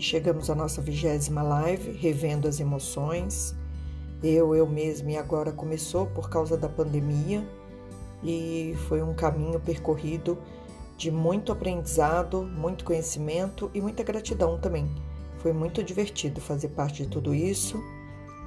[0.00, 3.54] e chegamos à nossa vigésima live, revendo as emoções.
[4.22, 7.46] Eu, eu mesma, e agora começou por causa da pandemia
[8.24, 10.38] e foi um caminho percorrido
[10.96, 14.90] de muito aprendizado, muito conhecimento e muita gratidão também.
[15.36, 17.78] Foi muito divertido fazer parte de tudo isso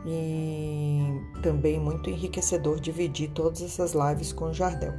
[0.08, 4.94] e também muito enriquecedor dividir todas essas lives com o Jardel.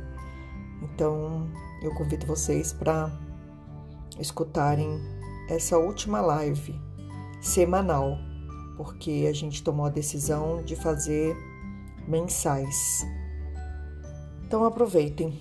[0.82, 1.48] Então,
[1.82, 3.11] eu convido vocês para
[4.21, 5.13] escutarem
[5.48, 6.75] essa última live
[7.41, 8.19] semanal,
[8.77, 11.37] porque a gente tomou a decisão de fazer
[12.09, 13.05] mensais.
[14.47, 15.38] Então aproveitem.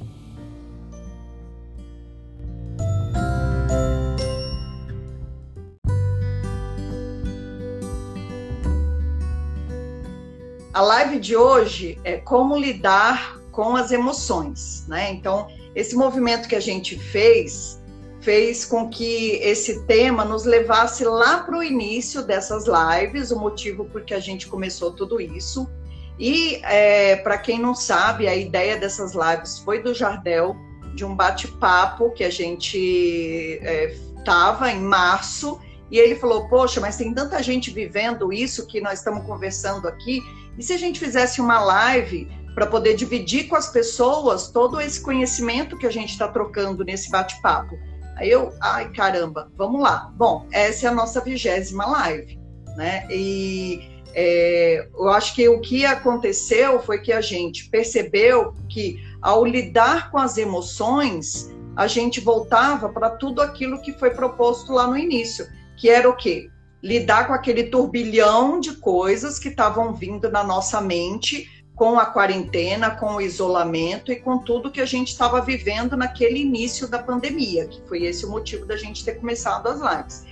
[10.73, 15.11] A live de hoje é como lidar com as emoções, né?
[15.11, 17.79] Então, esse movimento que a gente fez
[18.23, 23.85] fez com que esse tema nos levasse lá para o início dessas lives, o motivo
[23.85, 25.69] por que a gente começou tudo isso.
[26.17, 30.55] E é, para quem não sabe, a ideia dessas lives foi do Jardel,
[30.95, 32.77] de um bate-papo que a gente
[34.17, 35.59] estava é, em março,
[35.91, 40.21] e ele falou: Poxa, mas tem tanta gente vivendo isso que nós estamos conversando aqui,
[40.57, 45.01] e se a gente fizesse uma live para poder dividir com as pessoas todo esse
[45.01, 47.75] conhecimento que a gente está trocando nesse bate-papo?
[48.15, 50.11] Aí eu, ai caramba, vamos lá.
[50.15, 52.39] Bom, essa é a nossa vigésima live,
[52.75, 53.07] né?
[53.09, 59.45] E é, eu acho que o que aconteceu foi que a gente percebeu que ao
[59.45, 64.97] lidar com as emoções, a gente voltava para tudo aquilo que foi proposto lá no
[64.97, 66.49] início, que era o quê?
[66.83, 72.91] Lidar com aquele turbilhão de coisas que estavam vindo na nossa mente com a quarentena,
[72.91, 77.67] com o isolamento e com tudo que a gente estava vivendo naquele início da pandemia,
[77.67, 80.23] que foi esse o motivo da gente ter começado as lives.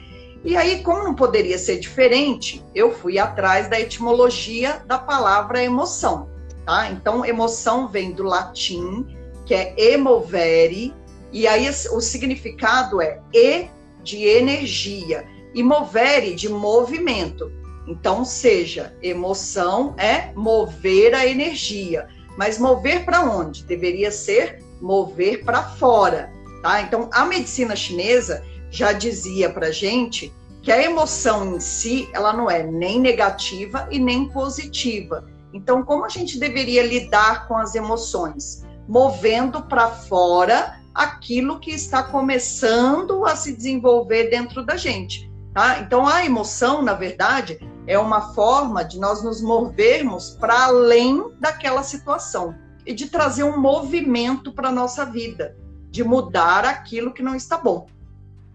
[0.43, 6.29] E aí, como não poderia ser diferente, eu fui atrás da etimologia da palavra emoção,
[6.65, 6.89] tá?
[6.89, 9.05] Então, emoção vem do latim,
[9.45, 10.93] que é emovere,
[11.31, 13.67] e aí o significado é e
[14.03, 17.51] de energia e movere de movimento.
[17.87, 23.63] Então, seja, emoção é mover a energia, mas mover para onde?
[23.63, 26.31] Deveria ser mover para fora,
[26.61, 26.81] tá?
[26.81, 32.49] Então, a medicina chinesa já dizia para gente que a emoção em si, ela não
[32.49, 35.25] é nem negativa e nem positiva.
[35.53, 38.63] Então, como a gente deveria lidar com as emoções?
[38.87, 45.30] Movendo para fora aquilo que está começando a se desenvolver dentro da gente.
[45.53, 45.79] Tá?
[45.79, 51.83] Então, a emoção, na verdade, é uma forma de nós nos movermos para além daquela
[51.83, 55.55] situação e de trazer um movimento para a nossa vida,
[55.89, 57.87] de mudar aquilo que não está bom.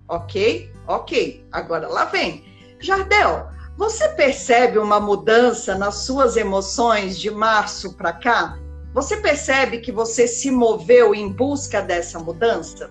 [0.08, 0.72] Ok?
[0.86, 1.46] Ok.
[1.52, 2.44] Agora lá vem.
[2.80, 8.58] Jardel, você percebe uma mudança nas suas emoções de março para cá?
[8.94, 12.90] Você percebe que você se moveu em busca dessa mudança?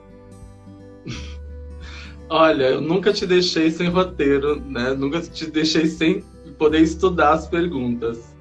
[2.29, 4.93] Olha, eu nunca te deixei sem roteiro, né?
[4.93, 6.23] Nunca te deixei sem
[6.57, 8.35] poder estudar as perguntas.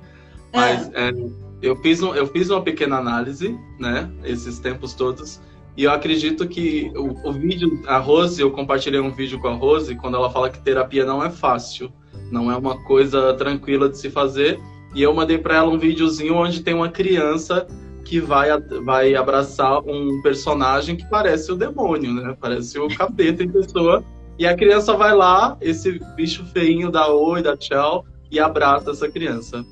[0.53, 0.59] É.
[0.59, 1.12] Mas é,
[1.61, 4.11] eu, fiz um, eu fiz uma pequena análise, né?
[4.25, 5.41] Esses tempos todos.
[5.77, 9.55] E eu acredito que o, o, vídeo, a Rose, eu compartilhei um vídeo com a
[9.55, 11.93] Rose quando ela fala que terapia não é fácil,
[12.31, 14.61] não é uma coisa tranquila de se fazer.
[14.94, 17.67] E eu mandei para ela um videozinho onde tem uma criança
[18.05, 18.49] que vai,
[18.85, 22.37] vai abraçar um personagem que parece o demônio, né?
[22.41, 24.05] Parece o capeta em pessoa.
[24.39, 29.09] E a criança vai lá, esse bicho feinho dá oi, dá tchau e abraça essa
[29.09, 29.65] criança.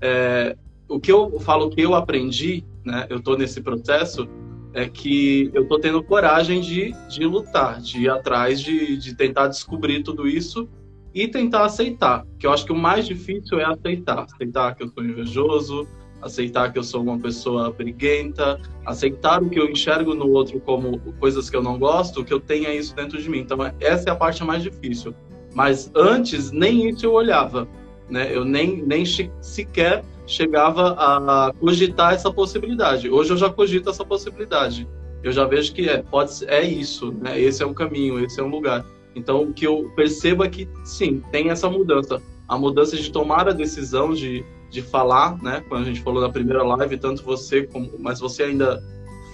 [0.00, 0.56] É,
[0.88, 3.06] o que eu falo que eu aprendi, né?
[3.10, 4.28] Eu tô nesse processo
[4.72, 9.46] é que eu tô tendo coragem de, de lutar, de ir atrás, de, de tentar
[9.46, 10.68] descobrir tudo isso
[11.14, 12.26] e tentar aceitar.
[12.38, 15.86] Que eu acho que o mais difícil é aceitar, aceitar que eu sou invejoso,
[16.24, 20.98] aceitar que eu sou uma pessoa briguenta, aceitar o que eu enxergo no outro como
[21.20, 23.40] coisas que eu não gosto, que eu tenha isso dentro de mim.
[23.40, 25.14] Então, essa é a parte mais difícil.
[25.54, 27.68] Mas antes, nem isso eu olhava.
[28.08, 28.34] Né?
[28.34, 29.04] Eu nem, nem
[29.40, 33.10] sequer chegava a cogitar essa possibilidade.
[33.10, 34.88] Hoje eu já cogito essa possibilidade.
[35.22, 37.38] Eu já vejo que é, pode, é isso, né?
[37.38, 38.84] esse é um caminho, esse é um lugar.
[39.14, 42.20] Então, o que eu percebo é que, sim, tem essa mudança.
[42.48, 44.44] A mudança de tomar a decisão de
[44.74, 45.62] de falar, né?
[45.68, 48.82] Quando a gente falou na primeira live, tanto você como, mas você ainda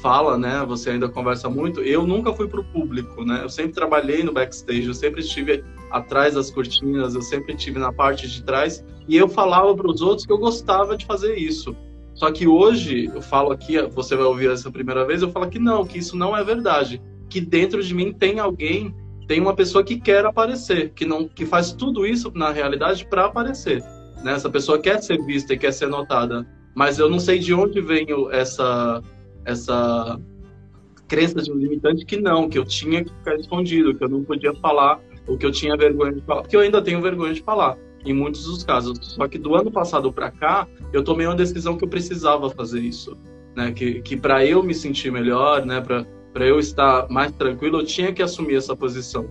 [0.02, 0.62] fala, né?
[0.68, 1.80] Você ainda conversa muito.
[1.80, 3.40] Eu nunca fui para o público, né?
[3.42, 7.90] Eu sempre trabalhei no backstage, eu sempre estive atrás das cortinas, eu sempre estive na
[7.90, 11.74] parte de trás e eu falava para os outros que eu gostava de fazer isso.
[12.14, 15.58] Só que hoje eu falo aqui, você vai ouvir essa primeira vez, eu falo que
[15.58, 17.00] não, que isso não é verdade,
[17.30, 18.94] que dentro de mim tem alguém
[19.26, 23.26] tem uma pessoa que quer aparecer, que não que faz tudo isso na realidade para
[23.26, 23.80] aparecer.
[24.22, 24.32] Né?
[24.32, 27.80] Essa pessoa quer ser vista e quer ser notada, mas eu não sei de onde
[27.80, 29.02] vem essa
[29.44, 30.20] essa
[31.08, 34.22] crença de um limitante que não, que eu tinha que ficar escondido, que eu não
[34.22, 37.42] podia falar, ou que eu tinha vergonha de falar, porque eu ainda tenho vergonha de
[37.42, 38.98] falar em muitos dos casos.
[39.02, 42.80] Só que do ano passado para cá, eu tomei uma decisão que eu precisava fazer
[42.80, 43.16] isso,
[43.56, 43.72] né?
[43.72, 45.80] Que, que para eu me sentir melhor, né?
[45.80, 49.28] Para para eu estar mais tranquilo, eu tinha que assumir essa posição.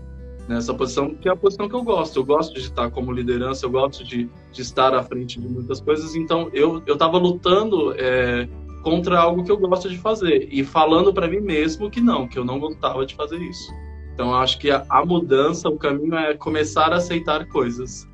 [0.49, 0.57] Né?
[0.57, 2.19] Essa posição que é a posição que eu gosto.
[2.19, 5.79] Eu gosto de estar como liderança, eu gosto de, de estar à frente de muitas
[5.79, 6.15] coisas.
[6.15, 8.49] Então, eu estava lutando é,
[8.83, 12.39] contra algo que eu gosto de fazer e falando para mim mesmo que não, que
[12.39, 13.71] eu não gostava de fazer isso.
[14.15, 18.07] Então, acho que a, a mudança, o caminho é começar a aceitar coisas.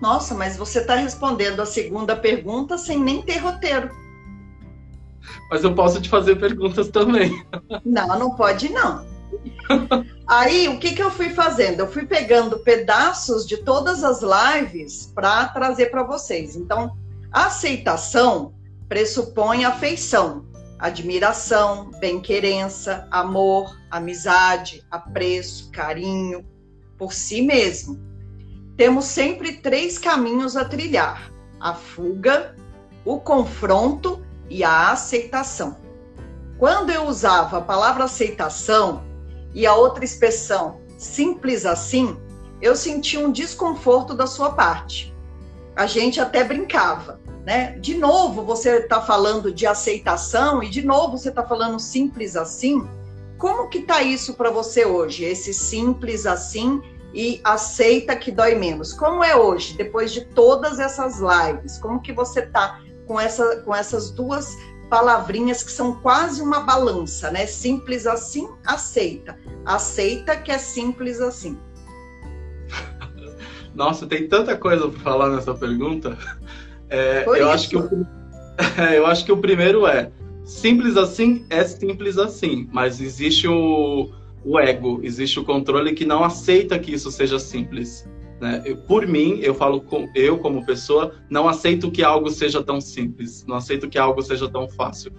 [0.00, 3.90] Nossa, mas você está respondendo a segunda pergunta sem nem ter roteiro.
[5.50, 7.44] Mas eu posso te fazer perguntas também.
[7.84, 9.13] Não, não pode não.
[10.26, 11.80] Aí, o que, que eu fui fazendo?
[11.80, 16.56] Eu fui pegando pedaços de todas as lives para trazer para vocês.
[16.56, 16.96] Então,
[17.32, 18.54] aceitação
[18.88, 20.44] pressupõe afeição,
[20.78, 26.44] admiração, bem-querença, amor, amizade, apreço, carinho
[26.98, 27.98] por si mesmo.
[28.76, 31.30] Temos sempre três caminhos a trilhar:
[31.60, 32.56] a fuga,
[33.04, 35.76] o confronto e a aceitação.
[36.58, 39.02] Quando eu usava a palavra aceitação
[39.54, 42.16] e a outra expressão simples assim,
[42.60, 45.14] eu sentia um desconforto da sua parte.
[45.76, 47.78] A gente até brincava, né?
[47.78, 52.88] De novo você está falando de aceitação e de novo você está falando simples assim.
[53.38, 55.24] Como que tá isso para você hoje?
[55.24, 56.80] Esse simples assim
[57.12, 58.92] e aceita que dói menos.
[58.92, 61.78] Como é hoje, depois de todas essas lives?
[61.78, 64.56] Como que você tá com, essa, com essas duas
[64.94, 67.46] palavrinhas que são quase uma balança, né?
[67.46, 69.36] Simples assim, aceita.
[69.66, 71.58] Aceita que é simples assim.
[73.74, 76.16] Nossa, tem tanta coisa para falar nessa pergunta.
[76.88, 78.06] É, eu, acho que o,
[78.94, 80.12] eu acho que o primeiro é
[80.44, 84.12] simples assim é simples assim, mas existe o,
[84.44, 88.08] o ego, existe o controle que não aceita que isso seja simples.
[88.40, 88.62] Né?
[88.64, 92.80] Eu, por mim, eu falo com eu como pessoa, não aceito que algo seja tão
[92.80, 95.12] simples, não aceito que algo seja tão fácil.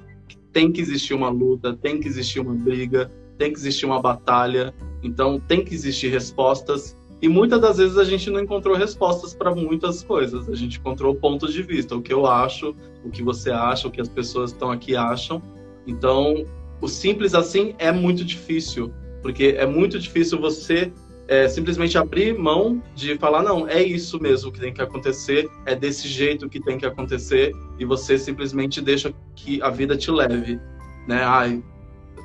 [0.52, 4.74] Tem que existir uma luta, tem que existir uma briga, tem que existir uma batalha.
[5.04, 6.98] Então, tem que existir respostas.
[7.22, 10.50] E muitas das vezes a gente não encontrou respostas para muitas coisas.
[10.50, 13.92] A gente encontrou pontos de vista, o que eu acho, o que você acha, o
[13.92, 15.42] que as pessoas estão aqui acham.
[15.88, 16.46] Então,
[16.82, 18.92] o simples assim é muito difícil,
[19.22, 20.92] porque é muito difícil você
[21.28, 25.76] é, simplesmente abrir mão de falar, não, é isso mesmo que tem que acontecer, é
[25.76, 30.60] desse jeito que tem que acontecer, e você simplesmente deixa que a vida te leve,
[31.08, 31.24] né?
[31.24, 31.64] Ai,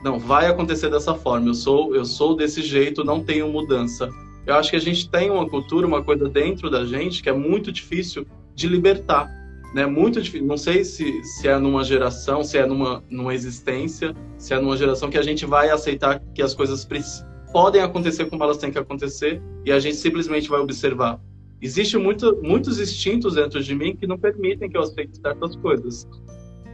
[0.05, 4.09] não, vai acontecer dessa forma, eu sou, eu sou desse jeito, não tenho mudança.
[4.47, 7.33] Eu acho que a gente tem uma cultura, uma coisa dentro da gente que é
[7.33, 9.31] muito difícil de libertar,
[9.75, 9.87] né?
[9.87, 10.47] Muito difícil.
[10.47, 14.77] Não sei se, se é numa geração, se é numa, numa existência, se é numa
[14.77, 18.71] geração que a gente vai aceitar que as coisas precisam podem acontecer como elas têm
[18.71, 21.21] que acontecer e a gente simplesmente vai observar.
[21.61, 26.09] Existem muito, muitos instintos dentro de mim que não permitem que eu aceite certas coisas.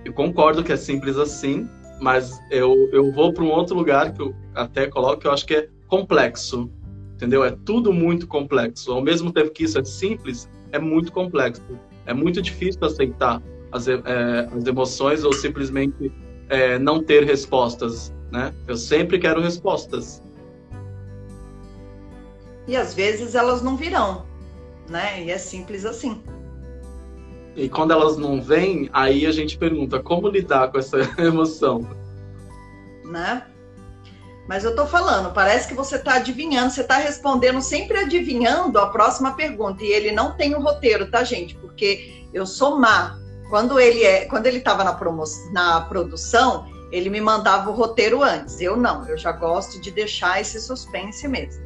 [0.05, 1.69] Eu concordo que é simples assim,
[2.01, 5.45] mas eu, eu vou para um outro lugar que eu até coloco que eu acho
[5.45, 6.71] que é complexo,
[7.15, 7.45] entendeu?
[7.45, 8.93] É tudo muito complexo.
[8.93, 11.63] Ao mesmo tempo que isso é simples, é muito complexo.
[12.05, 13.99] É muito difícil aceitar as, é,
[14.55, 16.13] as emoções ou simplesmente
[16.49, 18.55] é, não ter respostas, né?
[18.69, 20.23] Eu sempre quero respostas
[22.67, 24.27] e às vezes elas não virão,
[24.89, 25.23] né?
[25.23, 26.23] E é simples assim.
[27.55, 31.89] E quando elas não vêm, aí a gente pergunta como lidar com essa emoção.
[33.05, 33.43] Né?
[34.47, 38.89] Mas eu tô falando, parece que você tá adivinhando, você tá respondendo sempre adivinhando a
[38.89, 39.83] próxima pergunta.
[39.83, 41.57] E ele não tem o roteiro, tá, gente?
[41.57, 43.19] Porque eu sou má.
[43.49, 48.23] Quando ele é, quando ele tava na, promo, na produção, ele me mandava o roteiro
[48.23, 48.61] antes.
[48.61, 51.66] Eu não, eu já gosto de deixar esse suspense mesmo.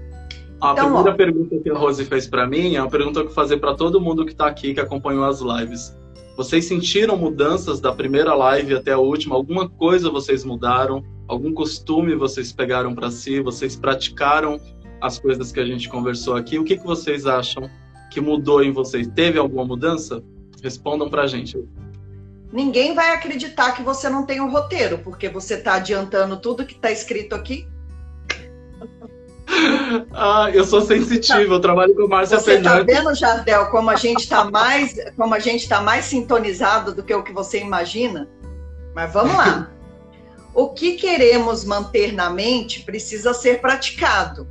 [0.60, 3.20] A então, primeira ó, pergunta que a Rose fez para mim é uma pergunta que
[3.20, 5.96] eu vou fazer para todo mundo que está aqui, que acompanhou as lives.
[6.36, 9.34] Vocês sentiram mudanças da primeira live até a última?
[9.34, 11.02] Alguma coisa vocês mudaram?
[11.26, 13.40] Algum costume vocês pegaram para si?
[13.40, 14.60] Vocês praticaram
[15.00, 16.58] as coisas que a gente conversou aqui?
[16.58, 17.68] O que, que vocês acham
[18.10, 19.06] que mudou em vocês?
[19.08, 20.22] Teve alguma mudança?
[20.62, 21.58] Respondam para a gente.
[22.52, 26.74] Ninguém vai acreditar que você não tem um roteiro, porque você está adiantando tudo que
[26.74, 27.66] está escrito aqui
[30.12, 32.86] ah, eu sou sensitivo, eu trabalho com Márcia você Fernandes.
[32.86, 36.94] Você tá vendo, Jardel, como a gente está mais, como a gente tá mais sintonizado
[36.94, 38.28] do que o que você imagina?
[38.94, 39.70] Mas vamos lá.
[40.54, 44.48] O que queremos manter na mente precisa ser praticado.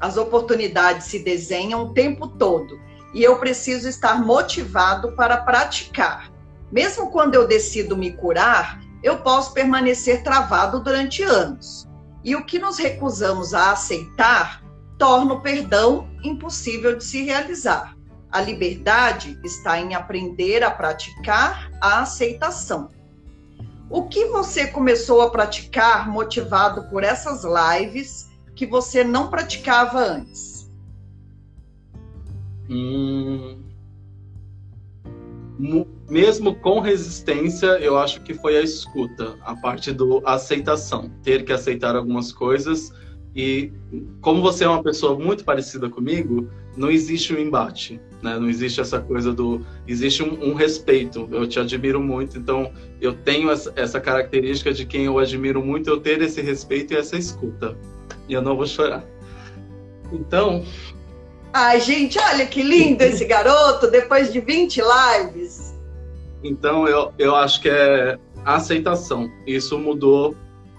[0.00, 2.76] as oportunidades se desenham o tempo todo
[3.14, 6.32] e eu preciso estar motivado para praticar.
[6.72, 11.86] Mesmo quando eu decido me curar, eu posso permanecer travado durante anos.
[12.24, 14.62] E o que nos recusamos a aceitar
[14.98, 17.96] torna o perdão impossível de se realizar.
[18.30, 22.88] A liberdade está em aprender a praticar a aceitação.
[23.90, 30.70] O que você começou a praticar motivado por essas lives que você não praticava antes?
[32.70, 33.62] Hum,
[36.12, 41.50] mesmo com resistência, eu acho que foi a escuta, a parte do aceitação, ter que
[41.54, 42.92] aceitar algumas coisas.
[43.34, 43.72] E
[44.20, 48.38] como você é uma pessoa muito parecida comigo, não existe um embate, né?
[48.38, 51.26] Não existe essa coisa do, existe um, um respeito.
[51.32, 55.88] Eu te admiro muito, então eu tenho essa, essa característica de quem eu admiro muito,
[55.88, 57.74] eu ter esse respeito e essa escuta.
[58.28, 59.02] E eu não vou chorar.
[60.12, 60.62] Então,
[61.54, 65.61] Ai, gente, olha que lindo esse garoto, depois de 20 lives.
[66.42, 69.30] Então, eu, eu acho que é a aceitação.
[69.46, 70.34] Isso mudou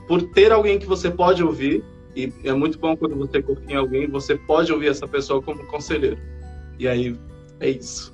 [0.07, 1.83] por ter alguém que você pode ouvir,
[2.15, 5.65] e é muito bom quando você confia em alguém, você pode ouvir essa pessoa como
[5.65, 6.17] conselheiro.
[6.77, 7.17] E aí,
[7.59, 8.13] é isso.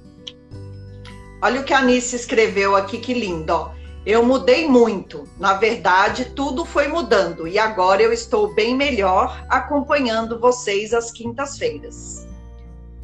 [1.41, 3.71] Olha o que a Anice escreveu aqui, que lindo.
[4.05, 5.27] Eu mudei muito.
[5.37, 12.27] Na verdade, tudo foi mudando e agora eu estou bem melhor acompanhando vocês às quintas-feiras.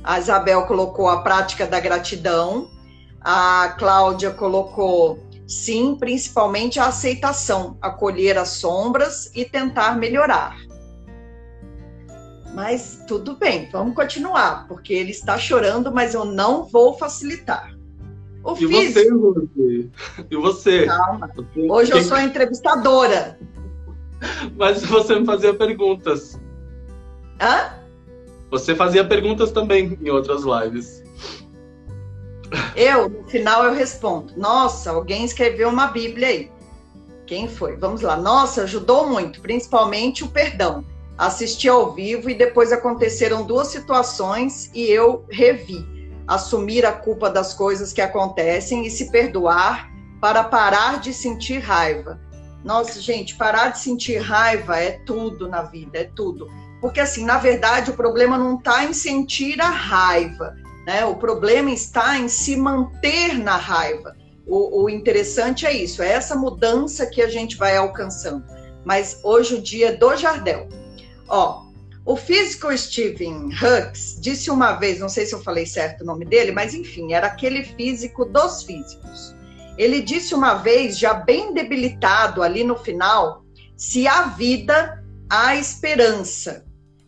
[0.04, 2.70] A Isabel colocou a prática da gratidão.
[3.28, 5.18] A Cláudia colocou
[5.48, 10.56] sim, principalmente a aceitação, acolher as sombras e tentar melhorar.
[12.54, 17.76] Mas tudo bem, vamos continuar, porque ele está chorando, mas eu não vou facilitar.
[18.44, 19.34] O e físico...
[19.34, 19.90] você,
[20.30, 20.86] E você?
[20.86, 21.32] Calma.
[21.68, 23.40] Hoje eu sou entrevistadora.
[24.56, 26.40] Mas você me fazia perguntas.
[27.42, 27.74] Hã?
[28.52, 31.04] Você fazia perguntas também em outras lives.
[32.76, 36.52] Eu, no final, eu respondo: Nossa, alguém escreveu uma Bíblia aí.
[37.26, 37.76] Quem foi?
[37.76, 38.16] Vamos lá.
[38.16, 40.86] Nossa, ajudou muito, principalmente o perdão.
[41.18, 45.86] Assisti ao vivo e depois aconteceram duas situações e eu revi.
[46.28, 52.20] Assumir a culpa das coisas que acontecem e se perdoar para parar de sentir raiva.
[52.64, 56.50] Nossa, gente, parar de sentir raiva é tudo na vida, é tudo.
[56.82, 61.06] Porque, assim, na verdade, o problema não está em sentir a raiva, né?
[61.06, 64.16] O problema está em se manter na raiva.
[64.46, 68.46] O, o, interessante é isso, é essa mudança que a gente vai alcançando.
[68.84, 70.70] Mas hoje o dia é do Jardel.
[71.28, 71.66] Ó,
[72.06, 76.24] o físico Stephen Hughes disse uma vez, não sei se eu falei certo o nome
[76.24, 79.36] dele, mas enfim, era aquele físico dos físicos.
[79.76, 83.44] Ele disse uma vez, já bem debilitado ali no final,
[83.76, 86.64] se há vida, há esperança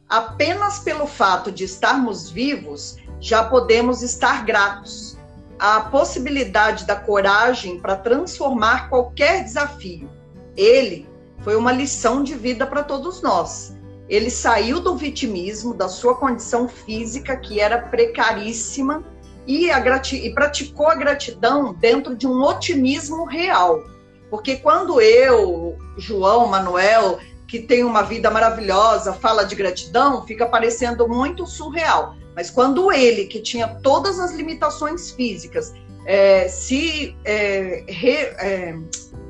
[0.10, 5.17] apenas pelo fato de estarmos vivos, já podemos estar gratos.
[5.59, 10.09] A possibilidade da coragem para transformar qualquer desafio.
[10.55, 11.07] Ele
[11.39, 13.75] foi uma lição de vida para todos nós.
[14.07, 19.03] Ele saiu do vitimismo, da sua condição física, que era precaríssima,
[19.47, 23.81] e, e praticou a gratidão dentro de um otimismo real.
[24.29, 31.07] Porque quando eu, João, Manuel, que tem uma vida maravilhosa, fala de gratidão, fica parecendo
[31.07, 32.15] muito surreal.
[32.38, 35.74] Mas quando ele, que tinha todas as limitações físicas,
[36.06, 38.77] é, se é, re, é,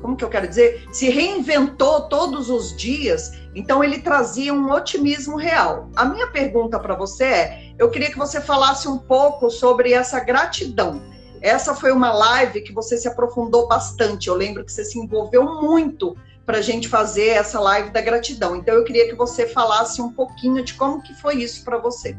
[0.02, 5.38] como que eu quero dizer, se reinventou todos os dias, então ele trazia um otimismo
[5.38, 5.88] real.
[5.96, 10.20] A minha pergunta para você é: eu queria que você falasse um pouco sobre essa
[10.20, 11.00] gratidão.
[11.40, 14.28] Essa foi uma live que você se aprofundou bastante.
[14.28, 18.54] Eu lembro que você se envolveu muito para a gente fazer essa live da gratidão.
[18.54, 22.14] Então eu queria que você falasse um pouquinho de como que foi isso para você.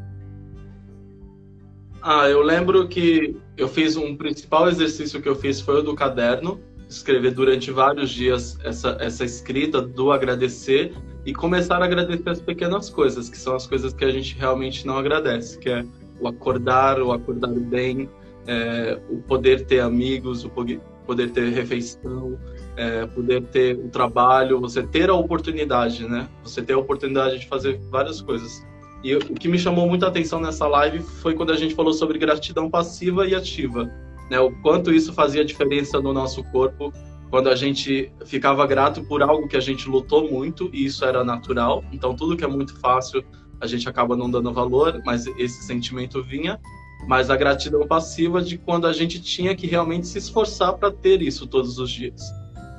[2.01, 5.93] Ah, eu lembro que eu fiz um principal exercício que eu fiz foi o do
[5.93, 10.93] caderno, escrever durante vários dias essa, essa escrita do agradecer
[11.25, 14.87] e começar a agradecer as pequenas coisas, que são as coisas que a gente realmente
[14.87, 15.85] não agradece, que é
[16.19, 18.09] o acordar, o acordar bem,
[18.47, 22.39] é, o poder ter amigos, o poder ter refeição,
[22.75, 26.27] é, poder ter um trabalho, você ter a oportunidade, né?
[26.43, 28.65] Você ter a oportunidade de fazer várias coisas.
[29.03, 32.17] E o que me chamou muita atenção nessa live foi quando a gente falou sobre
[32.17, 33.89] gratidão passiva e ativa,
[34.29, 34.39] né?
[34.39, 36.93] O quanto isso fazia diferença no nosso corpo
[37.29, 41.23] quando a gente ficava grato por algo que a gente lutou muito e isso era
[41.23, 41.83] natural.
[41.93, 43.23] Então tudo que é muito fácil
[43.61, 46.59] a gente acaba não dando valor, mas esse sentimento vinha.
[47.07, 51.21] Mas a gratidão passiva de quando a gente tinha que realmente se esforçar para ter
[51.21, 52.21] isso todos os dias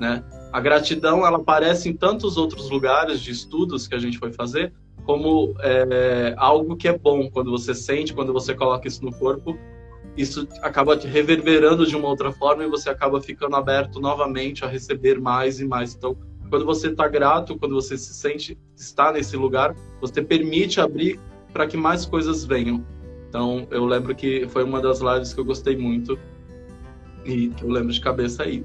[0.00, 0.24] né?
[0.50, 4.72] A gratidão ela aparece em tantos outros lugares de estudos que a gente foi fazer,
[5.04, 9.58] como é, algo que é bom quando você sente, quando você coloca isso no corpo,
[10.16, 14.68] isso acaba te reverberando de uma outra forma e você acaba ficando aberto novamente a
[14.68, 15.94] receber mais e mais.
[15.94, 16.16] Então,
[16.48, 21.18] quando você está grato, quando você se sente estar nesse lugar, você permite abrir
[21.52, 22.84] para que mais coisas venham.
[23.28, 26.18] Então, eu lembro que foi uma das lives que eu gostei muito
[27.24, 28.64] e que eu lembro de cabeça aí.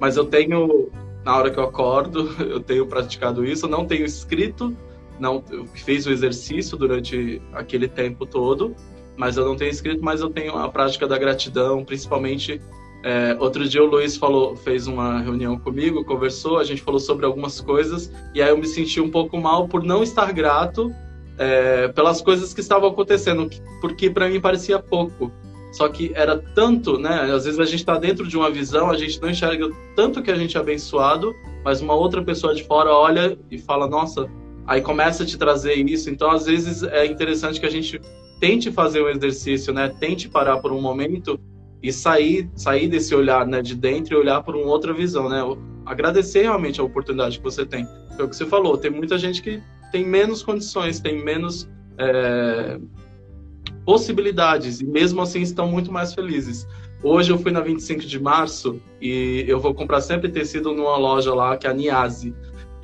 [0.00, 0.90] Mas eu tenho,
[1.24, 4.76] na hora que eu acordo, eu tenho praticado isso, não tenho escrito,
[5.18, 5.42] não
[5.74, 8.74] fiz o exercício durante aquele tempo todo,
[9.16, 12.60] mas eu não tenho escrito, mas eu tenho a prática da gratidão, principalmente
[13.04, 17.26] é, outro dia o Luiz falou, fez uma reunião comigo, conversou, a gente falou sobre
[17.26, 20.90] algumas coisas e aí eu me senti um pouco mal por não estar grato
[21.36, 23.50] é, pelas coisas que estavam acontecendo,
[23.82, 25.30] porque para mim parecia pouco.
[25.70, 27.30] Só que era tanto, né?
[27.34, 30.30] Às vezes a gente está dentro de uma visão, a gente não enxerga tanto que
[30.30, 34.30] a gente é abençoado, mas uma outra pessoa de fora olha e fala, nossa,
[34.66, 36.10] aí começa a te trazer isso.
[36.10, 38.00] Então, às vezes é interessante que a gente
[38.40, 39.88] tente fazer um exercício, né?
[40.00, 41.38] Tente parar por um momento
[41.82, 45.42] e sair, sair desse olhar, né, de dentro e olhar por uma outra visão, né?
[45.84, 47.86] Agradecer realmente a oportunidade que você tem.
[48.16, 51.68] Foi o que você falou, tem muita gente que tem menos condições, tem menos
[51.98, 52.78] é,
[53.84, 56.66] possibilidades e mesmo assim estão muito mais felizes.
[57.02, 61.34] Hoje eu fui na 25 de março e eu vou comprar sempre tecido numa loja
[61.34, 62.34] lá que é a Niase.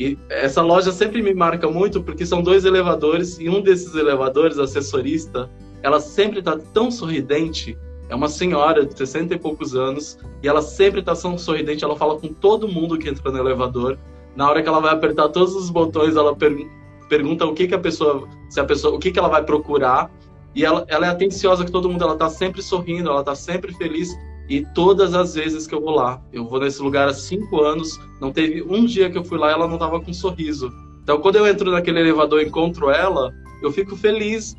[0.00, 4.58] E essa loja sempre me marca muito porque são dois elevadores e um desses elevadores,
[4.58, 5.50] assessorista,
[5.82, 7.78] ela sempre está tão sorridente.
[8.08, 11.84] É uma senhora de 60 e poucos anos e ela sempre está tão sorridente.
[11.84, 13.98] Ela fala com todo mundo que entra no elevador.
[14.34, 16.80] Na hora que ela vai apertar todos os botões, ela pergunta
[17.10, 20.08] pergunta o que, que a pessoa, se a pessoa, o que, que ela vai procurar,
[20.54, 23.74] e ela, ela é atenciosa com todo mundo, ela tá sempre sorrindo, ela tá sempre
[23.74, 24.16] feliz,
[24.50, 27.96] e todas as vezes que eu vou lá, eu vou nesse lugar há cinco anos,
[28.20, 30.72] não teve um dia que eu fui lá ela não tava com um sorriso.
[31.04, 34.56] Então, quando eu entro naquele elevador e encontro ela, eu fico feliz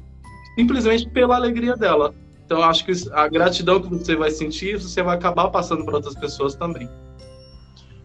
[0.56, 2.16] simplesmente pela alegria dela.
[2.46, 6.16] Então, acho que a gratidão que você vai sentir, você vai acabar passando para outras
[6.16, 6.90] pessoas também.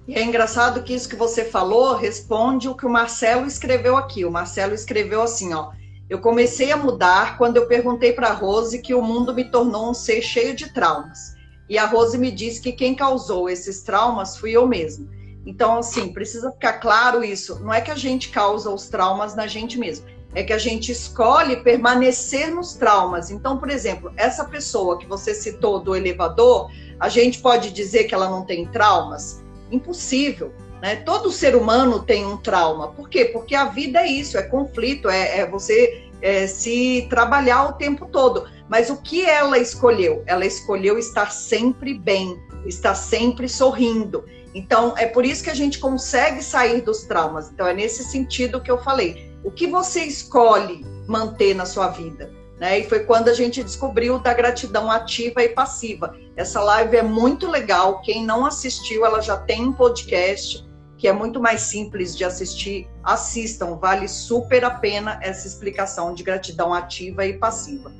[0.08, 4.24] E é engraçado que isso que você falou responde o que o Marcelo escreveu aqui.
[4.24, 5.70] O Marcelo escreveu assim, ó.
[6.10, 9.94] Eu comecei a mudar quando eu perguntei para Rose que o mundo me tornou um
[9.94, 11.35] ser cheio de traumas.
[11.68, 15.08] E a Rose me disse que quem causou esses traumas fui eu mesmo.
[15.44, 17.60] Então, assim, precisa ficar claro isso.
[17.60, 20.06] Não é que a gente causa os traumas na gente mesmo.
[20.34, 23.30] É que a gente escolhe permanecer nos traumas.
[23.30, 28.14] Então, por exemplo, essa pessoa que você citou do elevador, a gente pode dizer que
[28.14, 29.42] ela não tem traumas?
[29.70, 30.52] Impossível.
[30.82, 30.96] Né?
[30.96, 32.88] Todo ser humano tem um trauma.
[32.88, 33.24] Por quê?
[33.26, 38.06] Porque a vida é isso, é conflito, é, é você é, se trabalhar o tempo
[38.06, 38.48] todo.
[38.68, 40.22] Mas o que ela escolheu?
[40.26, 44.24] Ela escolheu estar sempre bem, estar sempre sorrindo.
[44.54, 47.50] Então, é por isso que a gente consegue sair dos traumas.
[47.50, 49.30] Então, é nesse sentido que eu falei.
[49.44, 52.32] O que você escolhe manter na sua vida?
[52.58, 52.80] Né?
[52.80, 56.16] E foi quando a gente descobriu da gratidão ativa e passiva.
[56.34, 58.00] Essa live é muito legal.
[58.00, 60.65] Quem não assistiu, ela já tem um podcast
[60.98, 62.88] que é muito mais simples de assistir.
[63.02, 67.92] Assistam, vale super a pena essa explicação de gratidão ativa e passiva.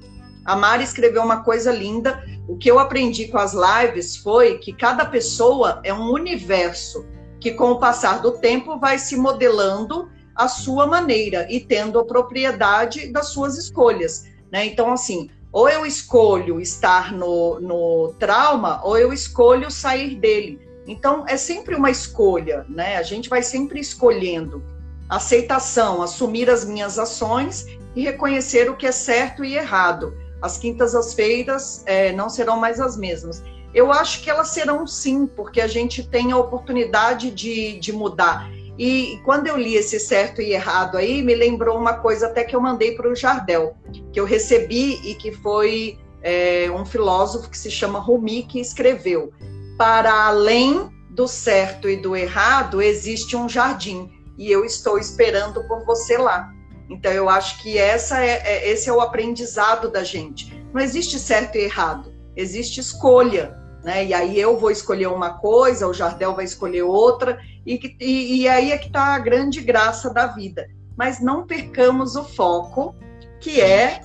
[0.45, 2.25] A Mari escreveu uma coisa linda.
[2.49, 7.05] O que eu aprendi com as lives foi que cada pessoa é um universo
[7.41, 12.05] que, com o passar do tempo, vai se modelando à sua maneira e tendo a
[12.05, 14.25] propriedade das suas escolhas.
[14.53, 14.67] Né?
[14.67, 20.61] Então, assim, ou eu escolho estar no, no trauma, ou eu escolho sair dele.
[20.87, 22.97] Então, é sempre uma escolha, né?
[22.97, 24.63] A gente vai sempre escolhendo.
[25.09, 30.15] Aceitação, assumir as minhas ações e reconhecer o que é certo e errado.
[30.41, 33.43] As quintas-feiras é, não serão mais as mesmas.
[33.75, 38.49] Eu acho que elas serão sim, porque a gente tem a oportunidade de, de mudar.
[38.79, 42.55] E quando eu li esse certo e errado aí, me lembrou uma coisa até que
[42.55, 43.75] eu mandei para o Jardel,
[44.13, 49.33] que eu recebi e que foi é, um filósofo que se chama Rumi que escreveu:
[49.77, 55.85] Para além do certo e do errado existe um jardim e eu estou esperando por
[55.85, 56.53] você lá.
[56.89, 60.65] Então eu acho que essa é, é esse é o aprendizado da gente.
[60.73, 64.05] Não existe certo e errado, existe escolha né?
[64.05, 68.49] E aí eu vou escolher uma coisa, o Jardel vai escolher outra, e, e, e
[68.49, 70.67] aí é que está a grande graça da vida.
[70.97, 72.97] Mas não percamos o foco,
[73.41, 74.01] que é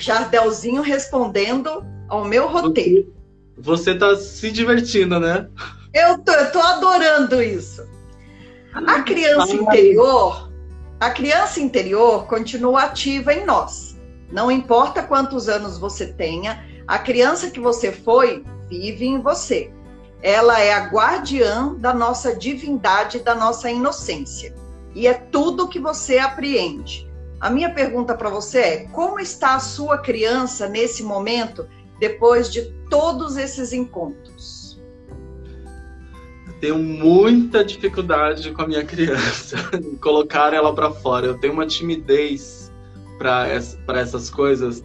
[0.00, 3.14] Jardelzinho respondendo ao meu roteiro.
[3.62, 5.48] Você está se divertindo, né?
[5.92, 7.86] Eu tô, eu tô adorando isso.
[8.72, 10.50] A criança interior,
[11.00, 13.98] a criança interior continua ativa em nós.
[14.30, 19.72] Não importa quantos anos você tenha, a criança que você foi vive em você.
[20.22, 24.54] Ela é a guardiã da nossa divindade, da nossa inocência.
[24.94, 27.08] e é tudo que você apreende.
[27.40, 31.66] A minha pergunta para você é: como está a sua criança nesse momento,
[32.00, 34.60] depois de todos esses encontros?
[36.60, 41.26] tenho muita dificuldade com a minha criança, em colocar ela para fora.
[41.26, 42.70] Eu tenho uma timidez
[43.18, 44.84] para essas coisas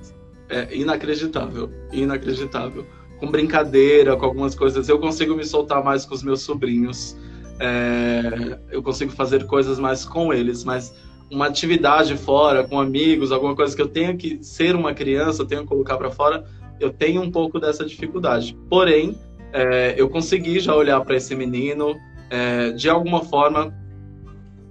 [0.49, 2.85] é, inacreditável, inacreditável.
[3.19, 7.15] Com brincadeira, com algumas coisas, eu consigo me soltar mais com os meus sobrinhos.
[7.59, 10.93] É, eu consigo fazer coisas mais com eles, mas
[11.31, 15.45] uma atividade fora, com amigos, alguma coisa que eu tenha que ser uma criança, eu
[15.45, 16.45] tenho que colocar para fora,
[16.79, 18.57] eu tenho um pouco dessa dificuldade.
[18.69, 19.17] Porém,
[19.53, 21.95] é, eu consegui já olhar para esse menino,
[22.29, 23.73] é, de alguma forma,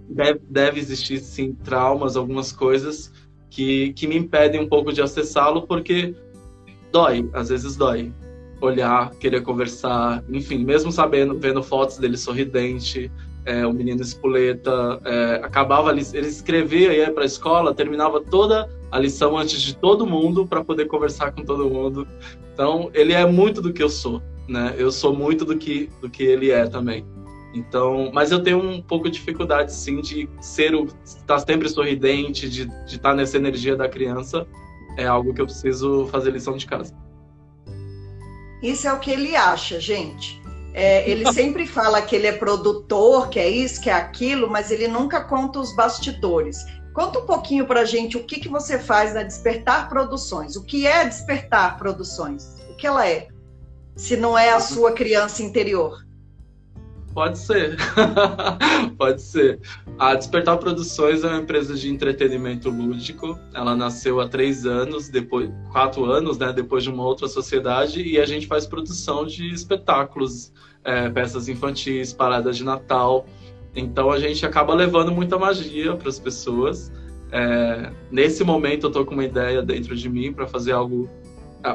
[0.08, 3.12] deve, deve, existir sim traumas, algumas coisas
[3.48, 6.14] que, que me impedem um pouco de acessá-lo, porque
[6.92, 8.12] dói, às vezes dói.
[8.60, 13.10] Olhar, querer conversar, enfim, mesmo sabendo, vendo fotos dele sorridente,
[13.44, 18.98] é, o menino espoleta, é, acabava ele escrevia ia para a escola, terminava toda a
[18.98, 22.06] lição antes de todo mundo para poder conversar com todo mundo.
[22.52, 24.74] Então ele é muito do que eu sou, né?
[24.78, 27.04] Eu sou muito do que do que ele é também.
[27.54, 32.48] Então, mas eu tenho um pouco de dificuldade sim de ser o estar sempre sorridente,
[32.48, 34.46] de, estar nessa energia da criança.
[34.96, 36.94] É algo que eu preciso fazer lição de casa.
[38.60, 40.43] Isso é o que ele acha, gente.
[40.74, 44.70] É, ele sempre fala que ele é produtor, que é isso, que é aquilo, mas
[44.70, 46.58] ele nunca conta os bastidores.
[46.92, 50.54] Conta um pouquinho para a gente o que, que você faz na Despertar Produções.
[50.56, 52.44] O que é Despertar Produções?
[52.70, 53.28] O que ela é?
[53.96, 56.04] Se não é a sua criança interior.
[57.14, 57.76] Pode ser.
[58.98, 59.60] Pode ser.
[59.98, 63.38] A Despertar Produções é uma empresa de entretenimento lúdico.
[63.54, 68.18] Ela nasceu há três anos, depois quatro anos, né, depois de uma outra sociedade, e
[68.18, 73.24] a gente faz produção de espetáculos, é, peças infantis, paradas de Natal.
[73.76, 76.92] Então a gente acaba levando muita magia para as pessoas.
[77.30, 81.08] É, nesse momento eu tô com uma ideia dentro de mim para fazer algo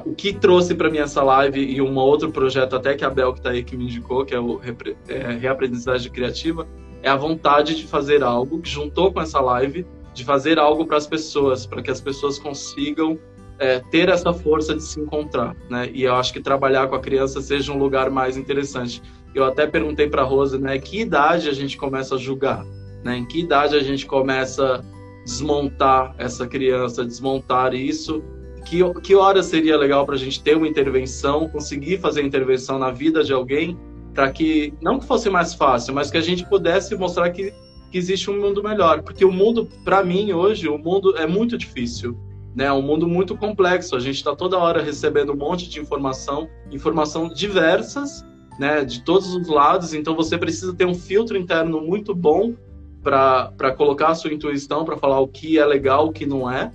[0.06, 3.34] o que trouxe para mim essa live e um outro projeto até que a Bel
[3.34, 4.62] que está aí que me indicou, que é o
[5.08, 6.68] é, Reaprendizagem Criativa,
[7.02, 10.98] é a vontade de fazer algo que juntou com essa live, de fazer algo para
[10.98, 13.18] as pessoas, para que as pessoas consigam
[13.58, 15.90] é, ter essa força de se encontrar, né?
[15.94, 19.02] E eu acho que trabalhar com a criança seja um lugar mais interessante.
[19.34, 22.64] Eu até perguntei para Rosa, né, que idade a gente começa a julgar,
[23.04, 23.18] né?
[23.18, 24.84] Em que idade a gente começa a
[25.24, 28.24] desmontar essa criança, desmontar isso
[28.70, 32.92] que, que hora seria legal para a gente ter uma intervenção, conseguir fazer intervenção na
[32.92, 33.76] vida de alguém,
[34.14, 37.52] para que, não que fosse mais fácil, mas que a gente pudesse mostrar que,
[37.92, 39.02] que existe um mundo melhor.
[39.02, 42.16] Porque o mundo, para mim, hoje, o mundo é muito difícil.
[42.56, 42.66] Né?
[42.66, 43.96] É um mundo muito complexo.
[43.96, 48.24] A gente está toda hora recebendo um monte de informação, informação diversas,
[48.60, 48.86] né?
[48.86, 49.96] de todos os lados.
[49.96, 52.54] Então você precisa ter um filtro interno muito bom
[53.02, 56.72] para colocar a sua intuição, para falar o que é legal, o que não é.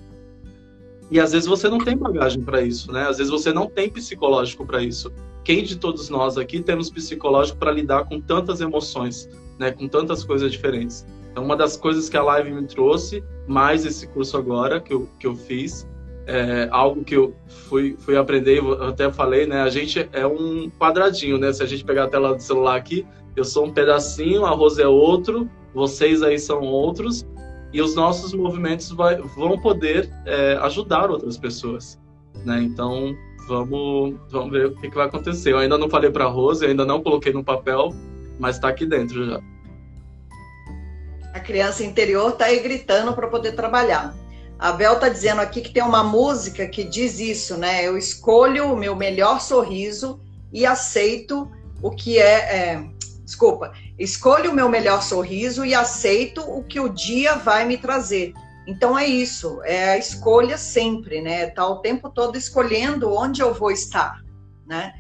[1.11, 3.09] E às vezes você não tem bagagem para isso, né?
[3.09, 5.12] Às vezes você não tem psicológico para isso.
[5.45, 9.71] Quem de todos nós aqui temos psicológico para lidar com tantas emoções, né?
[9.71, 11.07] Com tantas coisas diferentes.
[11.31, 15.09] Então, uma das coisas que a live me trouxe, mais esse curso agora que eu,
[15.19, 15.87] que eu fiz,
[16.27, 19.62] é algo que eu fui, fui aprender, eu até falei, né?
[19.62, 21.53] A gente é um quadradinho, né?
[21.53, 24.81] Se a gente pegar a tela do celular aqui, eu sou um pedacinho, a Rose
[24.81, 27.27] é outro, vocês aí são outros,
[27.75, 31.99] e os nossos movimentos vai, vão poder é, ajudar outras pessoas,
[32.45, 32.63] né?
[32.63, 33.17] Então
[33.49, 35.53] vamos vamos ver o que, que vai acontecer.
[35.53, 37.93] Eu ainda não falei para Rose, ainda não coloquei no papel,
[38.39, 39.41] mas está aqui dentro já.
[41.35, 44.15] A criança interior está aí gritando para poder trabalhar.
[44.57, 47.85] A Bel está dizendo aqui que tem uma música que diz isso, né?
[47.85, 50.21] Eu escolho o meu melhor sorriso
[50.53, 51.51] e aceito
[51.83, 52.85] o que é, é
[53.25, 58.35] desculpa, escolho o meu melhor sorriso e aceito o que o dia vai me trazer.
[58.67, 61.49] Então é isso, é a escolha sempre, né?
[61.49, 64.23] Tá o tempo todo escolhendo onde eu vou estar,
[64.67, 64.93] né?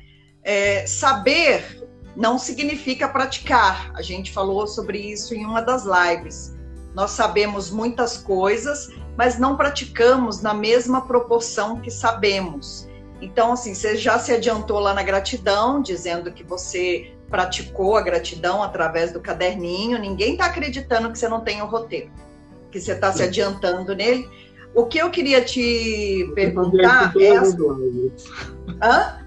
[0.42, 1.82] É, saber
[2.16, 3.90] não significa praticar.
[3.94, 6.54] A gente falou sobre isso em uma das lives.
[6.94, 12.88] Nós sabemos muitas coisas, mas não praticamos na mesma proporção que sabemos.
[13.20, 18.62] Então, assim, você já se adiantou lá na gratidão, dizendo que você praticou a gratidão
[18.62, 22.08] através do caderninho, ninguém está acreditando que você não tem o roteiro,
[22.70, 24.30] que você está se adiantando nele.
[24.72, 27.36] O que eu queria te perguntar é.
[27.36, 27.56] As...
[28.80, 29.18] Hã?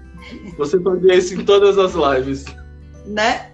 [0.56, 2.46] Você fazia isso em todas as lives.
[3.04, 3.50] Né?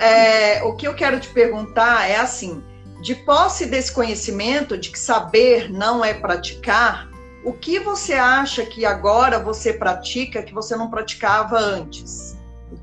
[0.00, 2.64] É, o que eu quero te perguntar é assim:
[3.00, 7.08] de posse desse conhecimento de que saber não é praticar,
[7.44, 12.33] o que você acha que agora você pratica que você não praticava antes?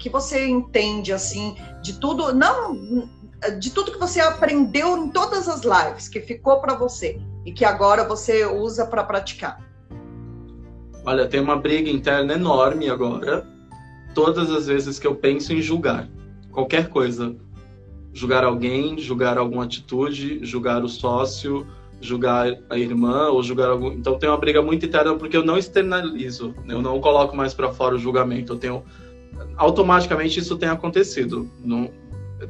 [0.01, 2.33] Que você entende assim de tudo?
[2.33, 3.07] Não
[3.59, 7.63] de tudo que você aprendeu em todas as lives, que ficou para você e que
[7.63, 9.61] agora você usa para praticar?
[11.05, 13.47] Olha, tem uma briga interna enorme agora.
[14.15, 16.09] Todas as vezes que eu penso em julgar
[16.51, 17.35] qualquer coisa,
[18.11, 21.67] julgar alguém, julgar alguma atitude, julgar o sócio,
[22.01, 23.91] julgar a irmã ou julgar algum.
[23.91, 27.71] Então tem uma briga muito interna porque eu não externalizo, eu não coloco mais para
[27.71, 28.53] fora o julgamento.
[28.53, 28.83] Eu tenho
[29.57, 31.49] automaticamente isso tem acontecido.
[31.63, 31.89] Não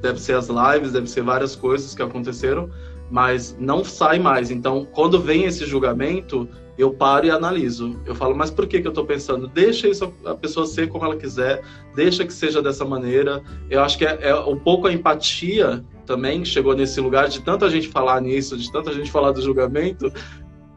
[0.01, 2.69] deve ser as lives, deve ser várias coisas que aconteceram,
[3.09, 4.51] mas não sai mais.
[4.51, 7.99] Então, quando vem esse julgamento, eu paro e analiso.
[8.05, 9.47] Eu falo, mas por que, que eu estou pensando?
[9.47, 11.61] Deixa isso a pessoa ser como ela quiser,
[11.95, 13.43] deixa que seja dessa maneira.
[13.69, 17.69] Eu acho que é, é um pouco a empatia também chegou nesse lugar de tanta
[17.69, 20.11] gente falar nisso, de tanta gente falar do julgamento.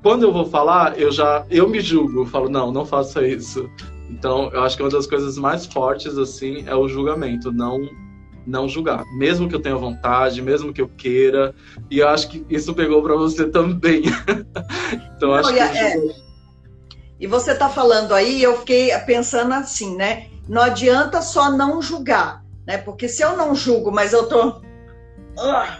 [0.02, 3.70] Quando eu vou falar, eu já eu me julgo, eu falo não, não faça isso.
[4.10, 7.88] Então, eu acho que uma das coisas mais fortes assim é o julgamento, não
[8.46, 11.54] não julgar, mesmo que eu tenha vontade, mesmo que eu queira.
[11.90, 14.02] E eu acho que isso pegou para você também.
[15.16, 15.96] então não, acho que é,
[17.18, 20.26] e você está falando aí, eu fiquei pensando assim, né?
[20.48, 22.76] Não adianta só não julgar, né?
[22.76, 24.62] Porque se eu não julgo, mas eu tô uh,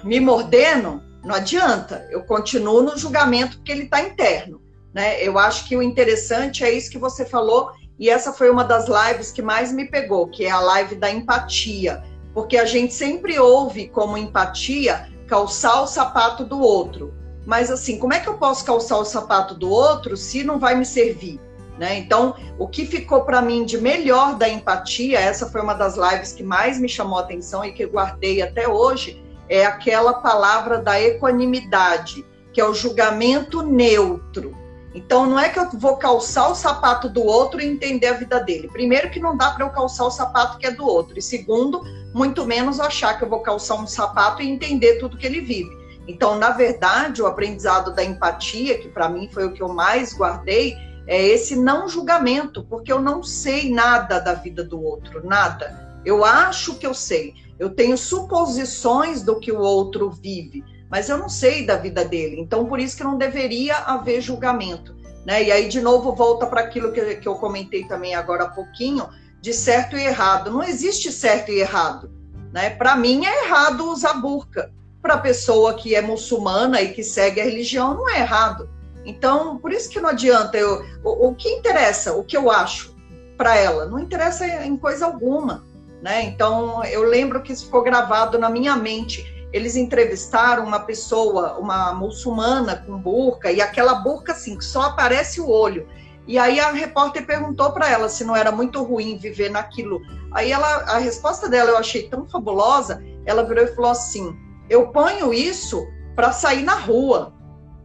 [0.05, 2.07] me mordendo, não adianta.
[2.11, 4.63] Eu continuo no julgamento porque ele está interno,
[4.95, 5.23] né?
[5.23, 7.73] Eu acho que o interessante é isso que você falou.
[7.99, 11.11] E essa foi uma das lives que mais me pegou, que é a live da
[11.11, 12.03] empatia
[12.35, 17.15] porque a gente sempre ouve como empatia calçar o sapato do outro.
[17.47, 20.75] Mas assim, como é que eu posso calçar o sapato do outro se não vai
[20.75, 21.41] me servir?
[21.79, 21.99] Né?
[21.99, 26.33] Então, o que ficou para mim de melhor da empatia, essa foi uma das lives
[26.33, 30.79] que mais me chamou a atenção e que eu guardei até hoje, é aquela palavra
[30.79, 34.57] da equanimidade, que é o julgamento neutro.
[34.95, 38.39] Então, não é que eu vou calçar o sapato do outro e entender a vida
[38.39, 38.69] dele.
[38.69, 41.19] Primeiro, que não dá para eu calçar o sapato que é do outro.
[41.19, 41.83] E segundo,
[42.15, 45.71] muito menos achar que eu vou calçar um sapato e entender tudo que ele vive.
[46.07, 50.17] Então, na verdade, o aprendizado da empatia, que para mim foi o que eu mais
[50.17, 50.77] guardei,
[51.07, 56.01] é esse não julgamento, porque eu não sei nada da vida do outro, nada.
[56.05, 57.35] Eu acho que eu sei.
[57.59, 62.39] Eu tenho suposições do que o outro vive mas eu não sei da vida dele.
[62.39, 64.95] Então, por isso que não deveria haver julgamento.
[65.27, 65.43] Né?
[65.43, 69.09] E aí, de novo, volta para aquilo que, que eu comentei também agora há pouquinho,
[69.41, 70.53] de certo e errado.
[70.53, 72.13] Não existe certo e errado.
[72.53, 72.71] Né?
[72.71, 74.71] Para mim, é errado usar burca.
[75.03, 78.71] Para a pessoa que é muçulmana e que segue a religião, não é errado.
[79.05, 80.57] Então, por isso que não adianta.
[80.57, 82.95] Eu, o, o que interessa, o que eu acho
[83.37, 85.65] para ela, não interessa em coisa alguma.
[86.01, 86.23] Né?
[86.23, 91.95] Então, eu lembro que isso ficou gravado na minha mente eles entrevistaram uma pessoa, uma
[91.95, 95.87] muçulmana com burca, e aquela burca assim, que só aparece o olho.
[96.27, 100.03] E aí a repórter perguntou para ela se não era muito ruim viver naquilo.
[100.33, 104.37] Aí ela, a resposta dela eu achei tão fabulosa, ela virou e falou assim:
[104.69, 105.87] "Eu ponho isso
[106.17, 107.33] para sair na rua,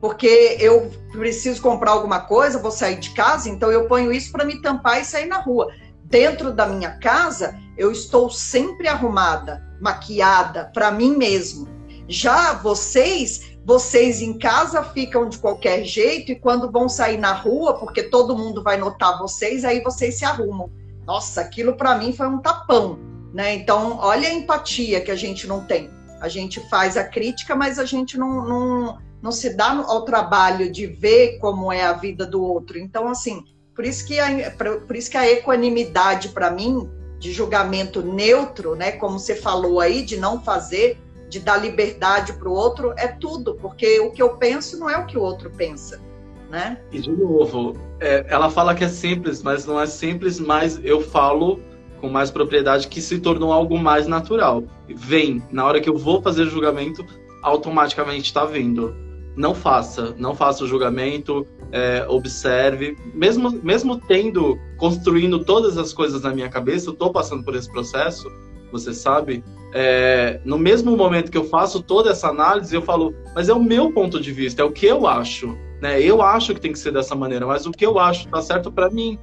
[0.01, 4.43] porque eu preciso comprar alguma coisa, vou sair de casa, então eu ponho isso para
[4.43, 5.71] me tampar e sair na rua.
[6.05, 11.65] Dentro da minha casa, eu estou sempre arrumada maquiada para mim mesmo.
[12.09, 17.75] Já vocês, vocês em casa ficam de qualquer jeito e quando vão sair na rua,
[17.79, 20.69] porque todo mundo vai notar vocês, aí vocês se arrumam.
[21.07, 22.99] Nossa, aquilo para mim foi um tapão,
[23.33, 23.55] né?
[23.55, 25.89] Então, olha a empatia que a gente não tem.
[26.19, 30.69] A gente faz a crítica, mas a gente não, não, não se dá ao trabalho
[30.69, 32.77] de ver como é a vida do outro.
[32.77, 34.51] Então, assim, por isso que a,
[34.85, 40.03] por isso que a equanimidade para mim de julgamento neutro, né, como você falou aí,
[40.03, 44.37] de não fazer, de dar liberdade para o outro, é tudo, porque o que eu
[44.37, 46.01] penso não é o que o outro pensa.
[46.49, 46.79] Né?
[46.91, 50.99] E de novo, é, ela fala que é simples, mas não é simples, mas eu
[50.99, 51.59] falo
[52.01, 54.63] com mais propriedade que se tornou algo mais natural.
[54.87, 57.05] Vem, na hora que eu vou fazer julgamento,
[57.43, 59.08] automaticamente está vindo
[59.39, 66.23] não faça, não faça o julgamento, é, observe, mesmo, mesmo tendo, construindo todas as coisas
[66.23, 68.29] na minha cabeça, eu estou passando por esse processo,
[68.69, 69.41] você sabe,
[69.73, 73.63] é, no mesmo momento que eu faço toda essa análise, eu falo, mas é o
[73.63, 76.01] meu ponto de vista, é o que eu acho, né?
[76.01, 78.69] Eu acho que tem que ser dessa maneira, mas o que eu acho está certo
[78.69, 79.17] para mim,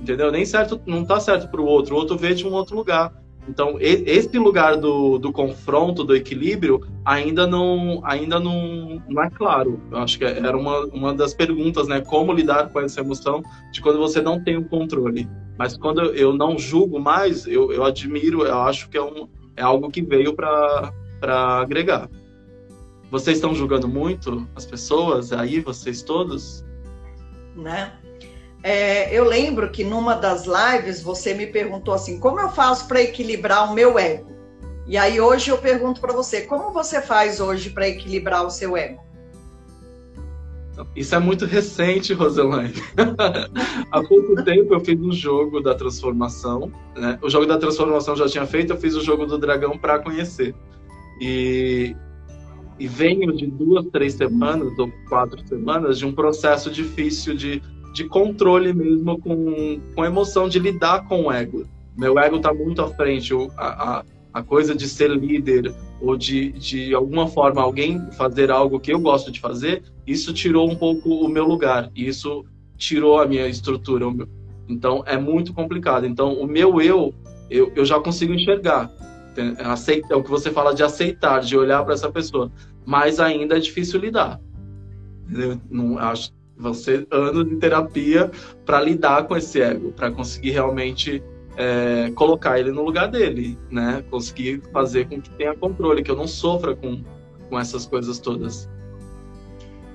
[0.00, 0.32] entendeu?
[0.32, 3.12] Nem certo, não está certo para o outro, o outro vê de um outro lugar.
[3.48, 9.80] Então, esse lugar do, do confronto, do equilíbrio, ainda não, ainda não, não é claro.
[9.90, 12.02] Eu acho que era uma, uma das perguntas, né?
[12.02, 15.26] Como lidar com essa emoção de quando você não tem o controle.
[15.58, 19.62] Mas quando eu não julgo mais, eu, eu admiro, eu acho que é, um, é
[19.62, 20.92] algo que veio para
[21.60, 22.08] agregar.
[23.10, 26.62] Vocês estão julgando muito as pessoas aí, vocês todos?
[27.56, 27.92] Né?
[28.68, 33.00] É, eu lembro que numa das lives você me perguntou assim: como eu faço para
[33.00, 34.30] equilibrar o meu ego?
[34.86, 38.76] E aí hoje eu pergunto para você, como você faz hoje para equilibrar o seu
[38.76, 39.00] ego?
[40.94, 42.74] Isso é muito recente, Roselaine.
[43.90, 46.70] Há pouco tempo eu fiz um jogo da transformação.
[46.94, 47.18] Né?
[47.22, 50.54] O jogo da transformação já tinha feito, eu fiz o jogo do dragão para conhecer.
[51.22, 51.96] E,
[52.78, 57.62] e venho de duas, três semanas ou quatro semanas de um processo difícil de,
[57.98, 61.66] de controle mesmo com, com emoção de lidar com o ego.
[61.96, 63.34] Meu ego está muito à frente.
[63.56, 68.78] A, a, a coisa de ser líder ou de, de alguma forma alguém fazer algo
[68.78, 71.90] que eu gosto de fazer, isso tirou um pouco o meu lugar.
[71.96, 72.44] Isso
[72.76, 74.06] tirou a minha estrutura.
[74.68, 76.06] Então é muito complicado.
[76.06, 77.12] Então o meu eu,
[77.50, 78.92] eu, eu já consigo enxergar.
[79.64, 82.48] Aceita, é o que você fala de aceitar, de olhar para essa pessoa.
[82.86, 84.40] Mas ainda é difícil lidar.
[85.32, 88.30] Eu não acho vão ser anos de terapia
[88.66, 91.22] para lidar com esse ego, para conseguir realmente
[91.56, 94.04] é, colocar ele no lugar dele, né?
[94.10, 97.02] Conseguir fazer com que tenha controle, que eu não sofra com,
[97.48, 98.68] com essas coisas todas.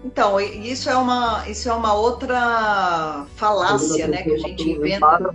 [0.03, 5.33] Então, isso é uma, isso é uma outra falácia, né, que a gente inventa.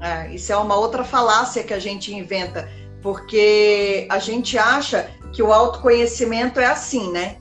[0.00, 2.68] É, isso é uma outra falácia que a gente inventa,
[3.00, 7.36] porque a gente acha que o autoconhecimento é assim, né?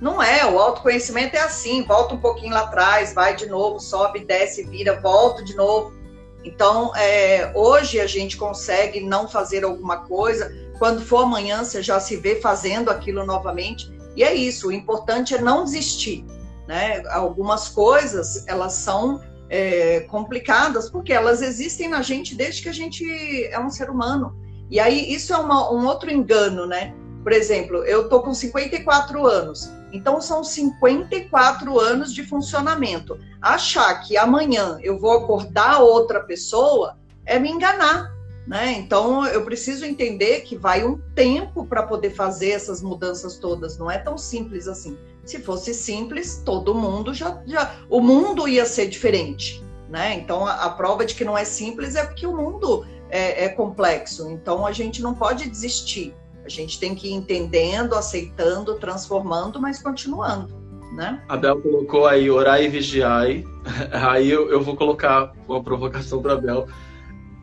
[0.00, 4.20] Não é, o autoconhecimento é assim, volta um pouquinho lá atrás, vai de novo, sobe,
[4.20, 5.92] desce, vira, volta de novo.
[6.42, 12.00] Então, é, hoje a gente consegue não fazer alguma coisa, quando for amanhã você já
[12.00, 13.92] se vê fazendo aquilo novamente.
[14.16, 16.24] E é isso, o importante é não desistir.
[16.66, 17.02] Né?
[17.10, 23.04] Algumas coisas, elas são é, complicadas, porque elas existem na gente desde que a gente
[23.46, 24.34] é um ser humano.
[24.70, 26.94] E aí, isso é uma, um outro engano, né?
[27.22, 29.70] Por exemplo, eu tô com 54 anos.
[29.92, 33.18] Então, são 54 anos de funcionamento.
[33.40, 38.10] Achar que amanhã eu vou acordar outra pessoa é me enganar.
[38.46, 38.72] Né?
[38.72, 43.78] Então, eu preciso entender que vai um tempo para poder fazer essas mudanças todas.
[43.78, 44.98] Não é tão simples assim.
[45.24, 47.40] Se fosse simples, todo mundo já.
[47.46, 49.62] já o mundo ia ser diferente.
[49.88, 50.14] Né?
[50.14, 53.48] Então, a, a prova de que não é simples é porque o mundo é, é
[53.50, 54.30] complexo.
[54.30, 56.14] Então, a gente não pode desistir.
[56.50, 60.52] A gente tem que ir entendendo, aceitando, transformando, mas continuando,
[60.92, 61.22] né?
[61.28, 63.44] A Bel colocou aí orar e vigiai.
[63.92, 66.66] Aí eu, eu vou colocar uma provocação para Bel.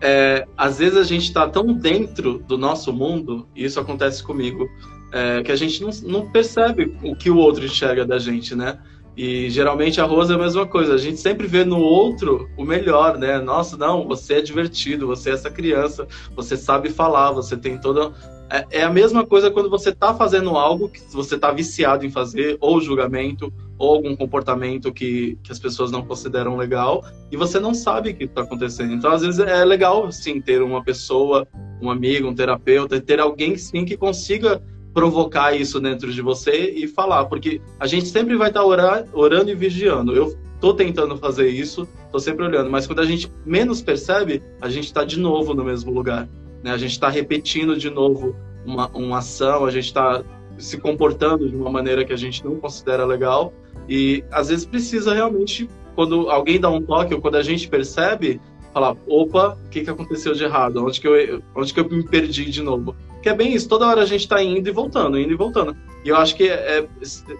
[0.01, 4.67] É, às vezes a gente está tão dentro do nosso mundo, e isso acontece comigo,
[5.13, 8.77] é, que a gente não, não percebe o que o outro enxerga da gente, né?
[9.17, 12.63] E geralmente a Rosa é a mesma coisa, a gente sempre vê no outro o
[12.63, 13.39] melhor, né?
[13.39, 18.13] Nossa, não, você é divertido, você é essa criança, você sabe falar, você tem toda.
[18.47, 22.11] É, é a mesma coisa quando você está fazendo algo que você está viciado em
[22.11, 27.59] fazer, ou julgamento, ou algum comportamento que, que as pessoas não consideram legal, e você
[27.59, 28.93] não sabe o que está acontecendo.
[28.93, 31.47] Então, às vezes, é legal, sim, ter uma pessoa,
[31.81, 34.61] um amigo, um terapeuta, ter alguém, sim, que consiga
[34.93, 39.51] provocar isso dentro de você e falar, porque a gente sempre vai estar orar, orando
[39.51, 40.13] e vigiando.
[40.13, 44.69] Eu estou tentando fazer isso, estou sempre olhando, mas quando a gente menos percebe, a
[44.69, 46.27] gente está de novo no mesmo lugar.
[46.63, 46.71] Né?
[46.71, 50.23] A gente está repetindo de novo uma, uma ação, a gente está
[50.57, 53.53] se comportando de uma maneira que a gente não considera legal
[53.87, 58.41] e às vezes precisa realmente, quando alguém dá um toque ou quando a gente percebe,
[58.77, 60.85] falar, opa, o que, que aconteceu de errado?
[60.85, 62.95] Onde que, eu, onde que eu me perdi de novo?
[63.23, 65.75] Que é bem isso, toda hora a gente está indo e voltando, indo e voltando.
[66.05, 66.87] E eu acho que é, é,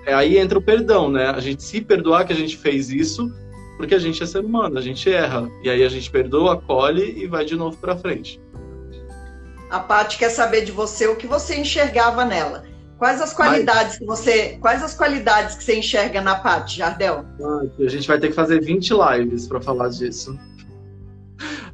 [0.07, 1.27] é, aí entra o perdão, né?
[1.29, 3.31] A gente se perdoar que a gente fez isso,
[3.77, 5.47] porque a gente é ser humano, a gente erra.
[5.63, 8.41] E aí a gente perdoa, acolhe e vai de novo para frente.
[9.69, 12.63] A Paty quer saber de você o que você enxergava nela.
[12.97, 13.97] Quais as qualidades Mas...
[13.99, 17.25] que você, quais as qualidades que você enxerga na Paty, Jardel?
[17.79, 20.35] a gente vai ter que fazer 20 lives para falar disso.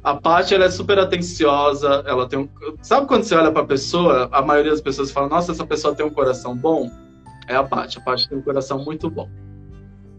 [0.02, 2.48] A Paty, ela é super atenciosa, ela tem um...
[2.82, 5.94] Sabe quando você olha para a pessoa, a maioria das pessoas fala, nossa, essa pessoa
[5.94, 6.90] tem um coração bom?
[7.48, 9.28] É a Paty, a Paty tem um coração muito bom.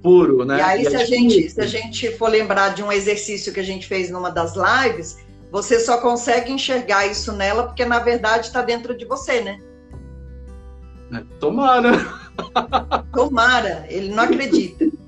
[0.02, 0.58] Puro, né?
[0.58, 3.60] E aí, e se, a gente, se a gente for lembrar de um exercício que
[3.60, 5.18] a gente fez numa das lives,
[5.52, 9.60] você só consegue enxergar isso nela porque, na verdade, está dentro de você, né?
[11.14, 11.92] É, tomara.
[13.14, 14.86] Tomara, ele não acredita.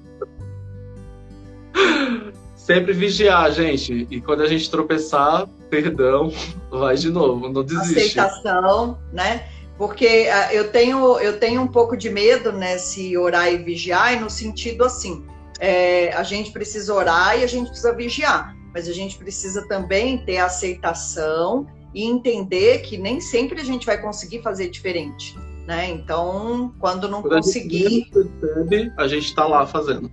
[2.68, 4.06] Sempre vigiar, gente.
[4.12, 6.32] E quando a gente tropeçar, perdão,
[6.70, 8.20] vai de novo, não desiste.
[8.20, 9.48] Aceitação, né?
[9.78, 14.30] Porque uh, eu tenho, eu tenho um pouco de medo nesse orar e vigiar, no
[14.30, 15.26] sentido assim,
[15.60, 20.20] é, a gente precisa orar e a gente precisa vigiar mas a gente precisa também
[20.20, 21.66] ter aceitação
[21.96, 25.90] e entender que nem sempre a gente vai conseguir fazer diferente, né?
[25.90, 30.12] Então, quando não quando conseguir, a gente percebe, a gente está lá fazendo.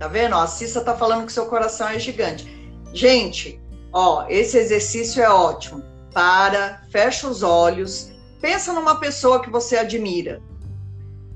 [0.00, 0.34] Tá vendo?
[0.34, 2.44] a Cissa tá falando que seu coração é gigante.
[2.92, 3.60] Gente,
[3.92, 5.82] Ó, esse exercício é ótimo.
[6.12, 10.40] Para, fecha os olhos, pensa numa pessoa que você admira.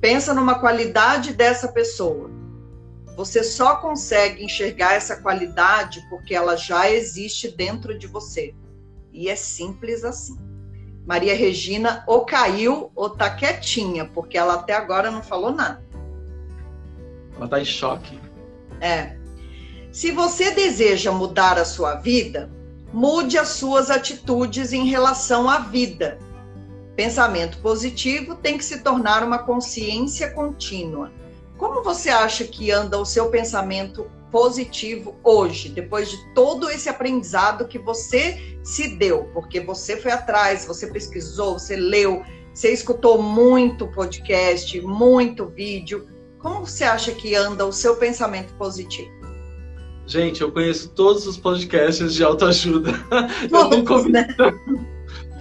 [0.00, 2.30] Pensa numa qualidade dessa pessoa.
[3.16, 8.54] Você só consegue enxergar essa qualidade porque ela já existe dentro de você.
[9.12, 10.36] E é simples assim.
[11.06, 15.82] Maria Regina ou caiu ou tá quietinha, porque ela até agora não falou nada.
[17.36, 18.18] Ela tá em choque.
[18.80, 19.16] É.
[19.92, 22.50] Se você deseja mudar a sua vida,
[22.92, 26.18] mude as suas atitudes em relação à vida.
[26.96, 31.12] Pensamento positivo tem que se tornar uma consciência contínua.
[31.56, 37.68] Como você acha que anda o seu pensamento positivo hoje, depois de todo esse aprendizado
[37.68, 39.30] que você se deu?
[39.32, 46.08] Porque você foi atrás, você pesquisou, você leu, você escutou muito podcast, muito vídeo.
[46.44, 49.10] Como você acha que anda o seu pensamento positivo?
[50.06, 52.90] Gente, eu conheço todos os podcasts de autoajuda.
[53.50, 54.24] eu nunca ouvi, né?
[54.36, 54.60] tanto,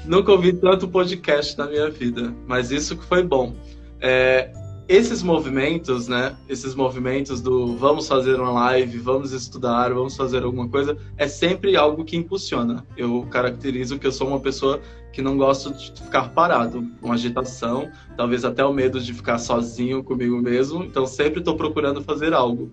[0.06, 3.54] nunca ouvi tanto podcast na minha vida, mas isso que foi bom.
[4.00, 4.54] É,
[4.88, 6.36] esses movimentos, né?
[6.50, 11.76] Esses movimentos do vamos fazer uma live, vamos estudar, vamos fazer alguma coisa, é sempre
[11.76, 12.86] algo que impulsiona.
[12.98, 14.82] Eu caracterizo que eu sou uma pessoa
[15.14, 20.04] que não gosto de ficar parado, com agitação, talvez até o medo de ficar sozinho
[20.04, 20.84] comigo mesmo.
[20.84, 22.72] Então sempre estou procurando fazer algo.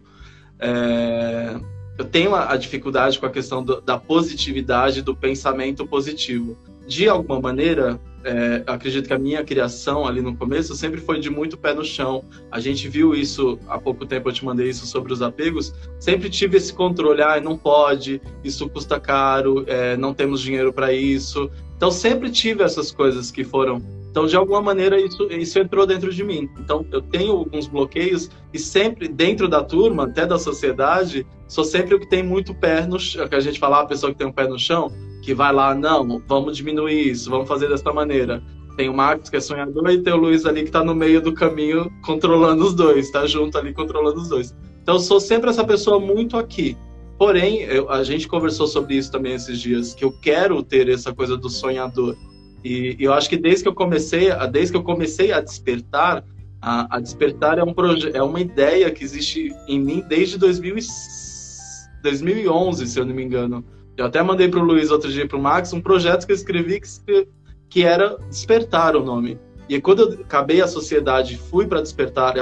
[0.59, 1.61] É...
[1.99, 6.57] Eu tenho a, dificuldade com a questão do, da positividade, do pensamento positivo.
[6.87, 11.31] De alguma maneira, é, acredito que a minha criação ali no começo sempre foi de
[11.31, 12.25] muito pé no chão.
[12.51, 15.75] A gente viu isso há pouco tempo, eu te mandei isso sobre os apegos.
[15.99, 20.93] Sempre tive esse controle, ah, não pode, isso custa caro, é, não temos dinheiro para
[20.93, 21.51] isso.
[21.77, 23.81] Então sempre tive essas coisas que foram.
[24.11, 26.49] Então de alguma maneira isso, isso entrou dentro de mim.
[26.59, 31.95] Então eu tenho alguns bloqueios e sempre dentro da turma, até da sociedade, sou sempre
[31.95, 33.27] o que tem muito pé no chão.
[33.27, 34.93] Que a gente fala, a pessoa que tem um pé no chão,
[35.23, 38.43] que vai lá, não, vamos diminuir isso, vamos fazer dessa maneira.
[38.77, 41.21] Tem o Marcos que é sonhador e tem o Luiz ali que está no meio
[41.21, 44.55] do caminho controlando os dois, está junto ali controlando os dois.
[44.83, 46.77] Então eu sou sempre essa pessoa muito aqui.
[47.19, 51.13] Porém, eu, a gente conversou sobre isso também esses dias, que eu quero ter essa
[51.13, 52.17] coisa do sonhador.
[52.65, 56.25] E, e eu acho que desde que eu comecei, desde que eu comecei a despertar,
[56.63, 57.75] a, a despertar é um
[58.15, 60.77] é uma ideia que existe em mim desde 2000
[62.03, 63.65] 2011, se eu não me engano.
[64.01, 66.37] Eu até mandei para o Luiz outro dia para o Max um projeto que eu
[66.37, 67.29] escrevi que,
[67.69, 69.39] que era Despertar o nome.
[69.69, 72.33] E quando eu acabei a sociedade, fui para Despertar,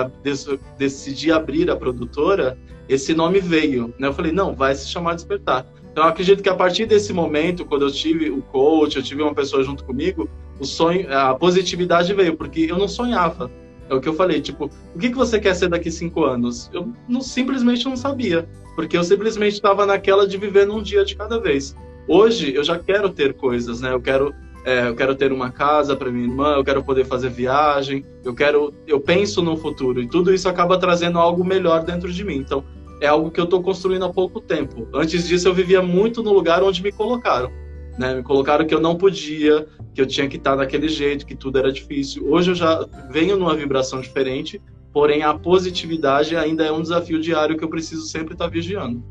[0.79, 2.57] decidi abrir a produtora,
[2.89, 3.93] esse nome veio.
[3.99, 4.07] Né?
[4.07, 5.67] Eu falei, não, vai se chamar Despertar.
[5.91, 9.21] Então, eu acredito que a partir desse momento, quando eu tive o coach, eu tive
[9.21, 10.31] uma pessoa junto comigo,
[10.61, 13.51] o sonho, a positividade veio, porque eu não sonhava.
[13.89, 16.71] É o que eu falei, tipo, o que, que você quer ser daqui cinco anos?
[16.73, 21.17] Eu não, simplesmente não sabia, porque eu simplesmente estava naquela de viver num dia de
[21.17, 21.75] cada vez.
[22.07, 23.93] Hoje, eu já quero ter coisas, né?
[23.93, 24.35] Eu quero
[24.65, 28.35] é, eu quero ter uma casa para minha irmã, eu quero poder fazer viagem, eu
[28.35, 32.37] quero, eu penso no futuro e tudo isso acaba trazendo algo melhor dentro de mim.
[32.37, 32.65] Então,
[33.01, 34.87] é algo que eu estou construindo há pouco tempo.
[34.93, 37.51] Antes disso, eu vivia muito no lugar onde me colocaram.
[37.99, 38.15] Né?
[38.15, 41.59] Me colocaram que eu não podia, que eu tinha que estar daquele jeito, que tudo
[41.59, 42.31] era difícil.
[42.31, 47.59] Hoje eu já venho numa vibração diferente, porém a positividade ainda é um desafio diário
[47.59, 49.03] que eu preciso sempre estar vigiando.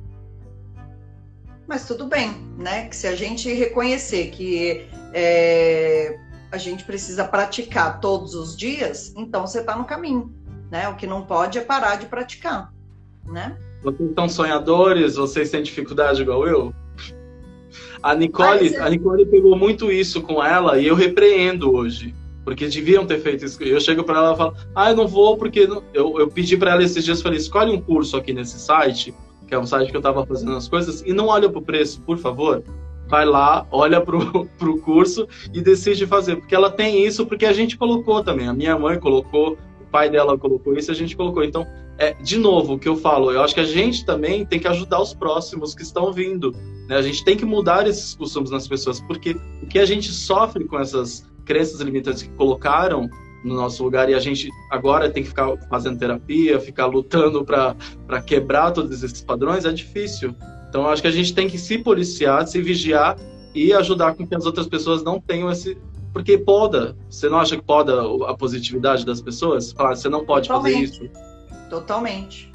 [1.68, 2.88] Mas tudo bem, né?
[2.88, 6.18] Que se a gente reconhecer que é,
[6.50, 10.34] a gente precisa praticar todos os dias, então você está no caminho,
[10.72, 10.88] né?
[10.88, 12.74] O que não pode é parar de praticar,
[13.26, 13.58] né?
[13.84, 15.16] Vocês são sonhadores?
[15.16, 16.74] Vocês têm dificuldade igual eu?
[18.02, 22.14] A Nicole, a Nicole pegou muito isso com ela e eu repreendo hoje.
[22.44, 23.62] Porque deviam ter feito isso.
[23.62, 25.68] Eu chego para ela e falo, ah, eu não vou porque.
[25.68, 25.84] Não...
[25.94, 29.14] Eu, eu pedi para ela esses dias, falei, escolhe um curso aqui nesse site,
[29.46, 31.62] que é um site que eu estava fazendo as coisas, e não olha para o
[31.62, 32.64] preço, por favor.
[33.10, 36.38] Vai lá, olha pro, pro curso e decide fazer.
[36.38, 38.48] Porque ela tem isso, porque a gente colocou também.
[38.48, 41.44] A minha mãe colocou, o pai dela colocou isso, a gente colocou.
[41.44, 41.68] Então,
[41.98, 44.68] é, de novo, o que eu falo, eu acho que a gente também tem que
[44.68, 46.56] ajudar os próximos que estão vindo.
[46.88, 46.96] Né?
[46.96, 50.66] A gente tem que mudar esses costumes nas pessoas, porque o que a gente sofre
[50.66, 53.10] com essas crenças limitantes que colocaram
[53.44, 58.22] no nosso lugar e a gente agora tem que ficar fazendo terapia, ficar lutando para
[58.26, 60.36] quebrar todos esses padrões, é difícil.
[60.70, 63.18] Então, eu acho que a gente tem que se policiar, se vigiar
[63.56, 65.78] e ajudar com que as outras pessoas não tenham esse.
[66.12, 66.96] Porque poda.
[67.10, 69.72] Você não acha que poda a positividade das pessoas?
[69.72, 71.10] Falar, você não pode fazer isso.
[71.70, 72.52] Totalmente.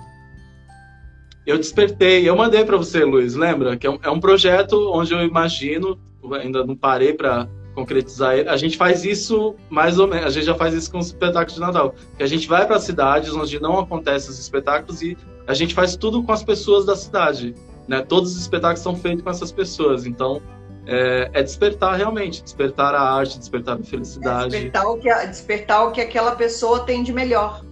[1.45, 3.77] Eu despertei, eu mandei para você, Luiz, lembra?
[3.77, 5.99] Que é um, é um, projeto onde eu imagino,
[6.41, 8.49] ainda não parei para concretizar ele.
[8.49, 11.55] A gente faz isso mais ou menos, a gente já faz isso com os espetáculos
[11.55, 11.95] de Natal.
[12.17, 15.97] Que a gente vai para cidades onde não acontecem os espetáculos e a gente faz
[15.97, 17.55] tudo com as pessoas da cidade.
[17.89, 18.03] né?
[18.03, 20.41] Todos os espetáculos são feitos com essas pessoas, então
[20.87, 24.55] é, é, despertar realmente, despertar a arte, despertar a felicidade.
[24.55, 27.65] É despertar, o que, despertar o que aquela pessoa tem de melhor,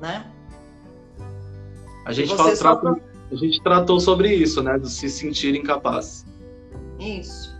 [0.00, 0.31] né?
[2.04, 2.80] A gente, fala, só...
[3.30, 4.78] a gente tratou sobre isso, né?
[4.78, 6.26] Do se sentir incapaz.
[6.98, 7.52] Isso.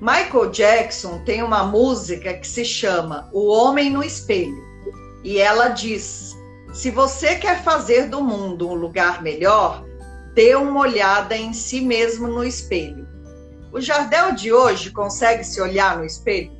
[0.00, 4.62] Michael Jackson tem uma música que se chama O Homem no Espelho.
[5.22, 6.36] E ela diz:
[6.74, 9.84] se você quer fazer do mundo um lugar melhor,
[10.34, 13.06] dê uma olhada em si mesmo no espelho.
[13.72, 16.52] O Jardel de hoje consegue se olhar no espelho?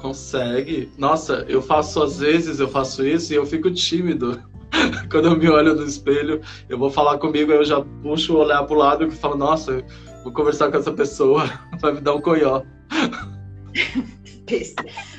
[0.00, 0.90] Consegue.
[0.96, 4.42] Nossa, eu faço às vezes, eu faço isso e eu fico tímido.
[5.10, 8.62] Quando eu me olho no espelho, eu vou falar comigo, eu já puxo o olhar
[8.64, 9.82] pro lado e falo, nossa,
[10.22, 11.50] vou conversar com essa pessoa,
[11.80, 12.62] vai me dar um coió.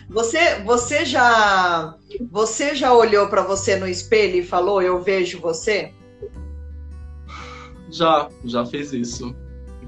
[0.09, 1.95] Você, você já,
[2.29, 5.93] você já olhou para você no espelho e falou, eu vejo você?
[7.89, 9.33] Já, já fiz isso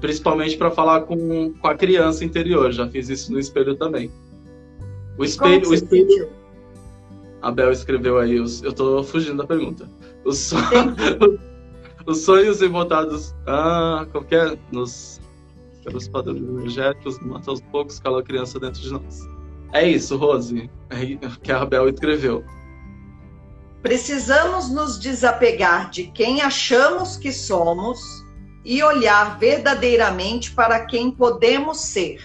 [0.04, 2.70] principalmente para falar com, com a criança interior.
[2.72, 4.10] Já fiz isso no espelho também.
[5.16, 5.66] O espelho.
[5.66, 6.28] O espelho...
[7.44, 9.86] A Bel escreveu aí, os, eu tô fugindo da pergunta.
[10.24, 10.56] Os, so...
[12.06, 13.34] os sonhos embotados.
[13.46, 14.58] Ah, qualquer.
[14.72, 15.20] Nos.
[15.84, 19.28] Pelos padrões energéticos, mata aos poucos, cala a criança dentro de nós.
[19.74, 22.42] É isso, Rose, é que a Bel escreveu.
[23.82, 28.00] Precisamos nos desapegar de quem achamos que somos
[28.64, 32.24] e olhar verdadeiramente para quem podemos ser.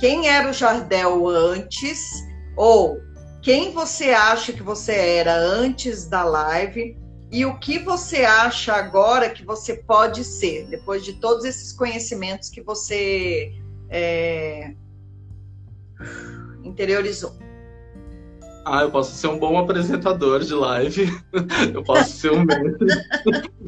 [0.00, 2.10] Quem era o Jardel antes
[2.56, 3.05] ou
[3.46, 6.98] quem você acha que você era antes da live
[7.30, 12.48] e o que você acha agora que você pode ser, depois de todos esses conhecimentos
[12.48, 13.52] que você
[13.88, 14.74] é,
[16.64, 17.36] interiorizou.
[18.64, 21.08] Ah, eu posso ser um bom apresentador de live,
[21.72, 22.88] eu posso ser um mestre,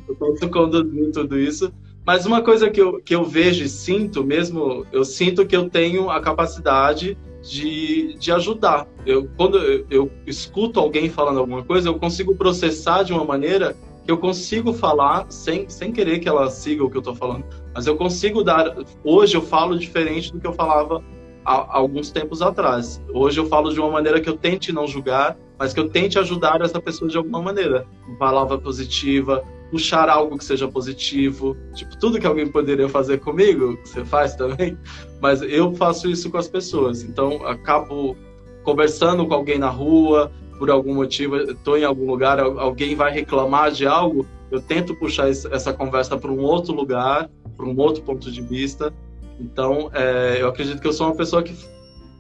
[0.09, 1.73] eu posso conduzir tudo isso.
[2.05, 5.71] Mas uma coisa que eu, que eu vejo e sinto mesmo, eu sinto que eu
[5.71, 7.17] tenho a capacidade
[7.49, 8.87] de, de ajudar.
[9.07, 13.75] Eu, quando eu, eu escuto alguém falando alguma coisa, eu consigo processar de uma maneira
[14.05, 17.45] que eu consigo falar sem, sem querer que ela siga o que eu estou falando.
[17.75, 18.77] Mas eu consigo dar.
[19.05, 21.03] Hoje eu falo diferente do que eu falava
[21.45, 23.03] há, alguns tempos atrás.
[23.13, 26.19] Hoje eu falo de uma maneira que eu tente não julgar, mas que eu tente
[26.19, 27.87] ajudar essa pessoa de alguma maneira.
[28.07, 31.57] Uma palavra positiva, puxar algo que seja positivo.
[31.75, 34.79] Tipo, tudo que alguém poderia fazer comigo, você faz também.
[35.21, 37.03] Mas eu faço isso com as pessoas.
[37.03, 38.17] Então, acabo
[38.63, 43.71] conversando com alguém na rua, por algum motivo, estou em algum lugar, alguém vai reclamar
[43.71, 48.31] de algo, eu tento puxar essa conversa para um outro lugar, para um outro ponto
[48.31, 48.93] de vista,
[49.41, 51.55] então, é, eu acredito que eu sou uma pessoa que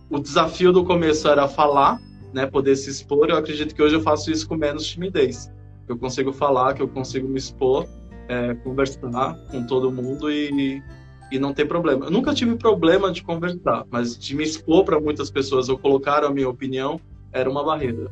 [0.09, 2.01] o desafio do começo era falar,
[2.33, 3.29] né, poder se expor.
[3.29, 5.51] Eu acredito que hoje eu faço isso com menos timidez.
[5.89, 7.87] Eu consigo falar, que eu consigo me expor,
[8.29, 10.83] é, conversar com todo mundo e,
[11.31, 12.07] e não ter problema.
[12.07, 16.25] Eu nunca tive problema de conversar, mas de me expor para muitas pessoas ou colocar
[16.25, 17.01] a minha opinião
[17.33, 18.11] era uma barreira.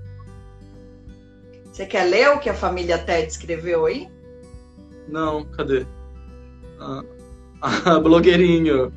[1.70, 4.08] Você quer ler o que a família Ted escreveu aí?
[5.08, 5.86] Não, cadê?
[6.80, 7.02] Ah.
[7.58, 8.92] Ah, blogueirinho.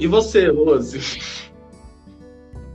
[0.00, 0.98] E você, Rose?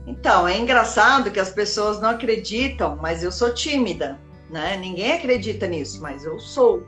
[0.06, 4.18] Então, é engraçado que as pessoas não acreditam, mas eu sou tímida,
[4.50, 4.76] né?
[4.76, 6.84] Ninguém acredita nisso, mas eu sou.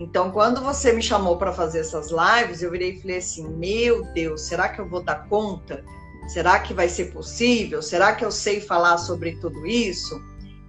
[0.00, 4.04] Então, quando você me chamou para fazer essas lives, eu virei e falei assim: Meu
[4.12, 5.84] Deus, será que eu vou dar conta?
[6.28, 7.80] Será que vai ser possível?
[7.80, 10.20] Será que eu sei falar sobre tudo isso?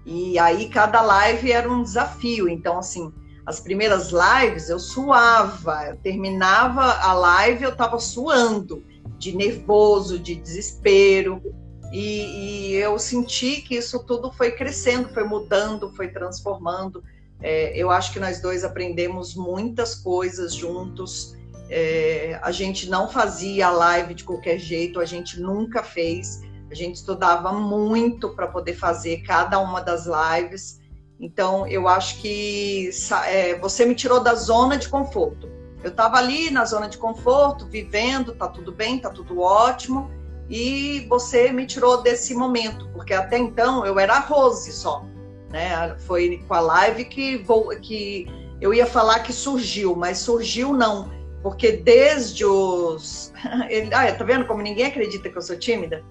[0.05, 2.47] E aí cada live era um desafio.
[2.47, 3.13] Então, assim,
[3.45, 8.83] as primeiras lives eu suava, eu terminava a live, eu estava suando
[9.17, 11.41] de nervoso, de desespero.
[11.91, 17.03] E, e, eu senti que isso tudo foi crescendo, foi mudando, foi transformando.
[17.41, 21.35] É, eu acho que nós dois aprendemos muitas coisas juntos.
[21.69, 26.41] É, a gente não fazia live de qualquer jeito, a gente nunca fez.
[26.69, 30.79] A gente estudava muito para poder fazer cada uma das lives.
[31.19, 32.89] Então, eu acho que
[33.25, 35.49] é, você me tirou da zona de conforto.
[35.83, 40.11] Eu estava ali na zona de conforto, vivendo, tá tudo bem, tá tudo ótimo,
[40.50, 45.06] e você me tirou desse momento, porque até então eu era a Rose só,
[45.52, 45.95] né?
[46.00, 48.28] Foi com a live que, vou, que
[48.60, 51.12] eu ia falar que surgiu, mas surgiu não,
[51.43, 53.32] porque desde os.
[53.93, 56.04] Ah, tá vendo como ninguém acredita que eu sou tímida?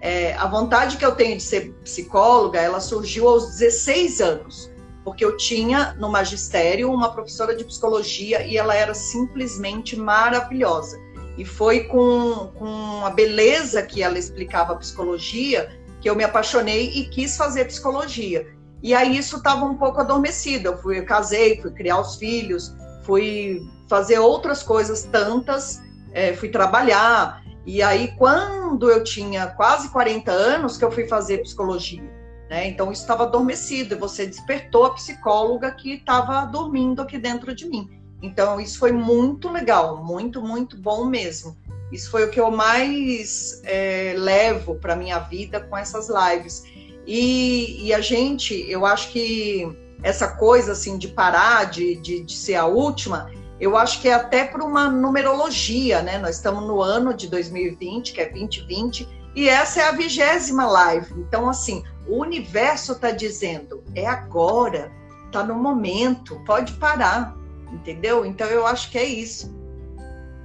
[0.00, 4.70] É, a vontade que eu tenho de ser psicóloga, ela surgiu aos 16 anos,
[5.02, 10.98] porque eu tinha no magistério uma professora de psicologia e ela era simplesmente maravilhosa.
[11.36, 15.70] E foi com, com a beleza que ela explicava a psicologia
[16.00, 18.46] que eu me apaixonei e quis fazer psicologia.
[18.82, 20.68] E aí isso estava um pouco adormecido.
[20.68, 25.82] Eu fui, eu casei, fui criar os filhos, fui fazer outras coisas tantas,
[26.12, 27.42] é, fui trabalhar.
[27.64, 32.02] E aí, quando eu tinha quase 40 anos, que eu fui fazer psicologia.
[32.48, 32.68] Né?
[32.68, 37.68] Então, isso estava adormecido e você despertou a psicóloga que estava dormindo aqui dentro de
[37.68, 37.90] mim.
[38.26, 41.56] Então, isso foi muito legal, muito, muito bom mesmo.
[41.92, 46.64] Isso foi o que eu mais é, levo para minha vida com essas lives.
[47.06, 49.68] E, e, a gente, eu acho que
[50.02, 54.14] essa coisa assim de parar, de, de, de ser a última, eu acho que é
[54.14, 56.18] até por uma numerologia, né?
[56.18, 61.14] Nós estamos no ano de 2020, que é 2020, e essa é a vigésima live.
[61.16, 64.90] Então, assim, o universo está dizendo, é agora,
[65.26, 67.36] está no momento, pode parar,
[67.72, 68.24] entendeu?
[68.24, 69.54] Então, eu acho que é isso.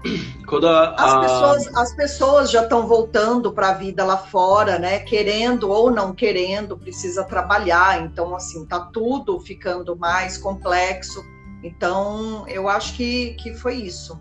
[0.04, 0.96] A, a...
[0.96, 5.00] As, pessoas, as pessoas já estão voltando para a vida lá fora, né?
[5.00, 8.04] Querendo ou não querendo, precisa trabalhar.
[8.04, 11.24] Então, assim, tá tudo ficando mais complexo.
[11.64, 14.20] Então, eu acho que, que foi isso.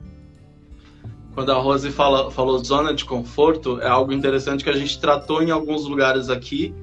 [1.34, 5.42] Quando a Rose fala, falou zona de conforto, é algo interessante que a gente tratou
[5.42, 6.74] em alguns lugares aqui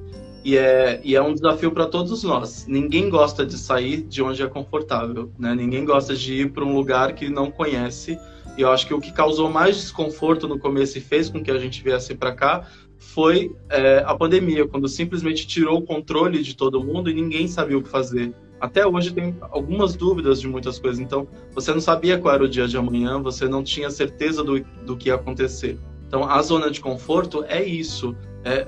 [0.44, 2.66] e é, e é um desafio para todos nós.
[2.66, 5.54] Ninguém gosta de sair de onde é confortável, né?
[5.54, 8.18] Ninguém gosta de ir para um lugar que não conhece.
[8.56, 11.50] E eu acho que o que causou mais desconforto no começo e fez com que
[11.50, 12.66] a gente viesse para cá
[12.96, 17.78] foi é, a pandemia, quando simplesmente tirou o controle de todo mundo e ninguém sabia
[17.78, 21.00] o que fazer até hoje tem algumas dúvidas de muitas coisas.
[21.00, 24.60] Então, você não sabia qual era o dia de amanhã, você não tinha certeza do,
[24.84, 25.78] do que ia acontecer.
[26.06, 28.16] Então, a zona de conforto é isso.
[28.44, 28.66] É,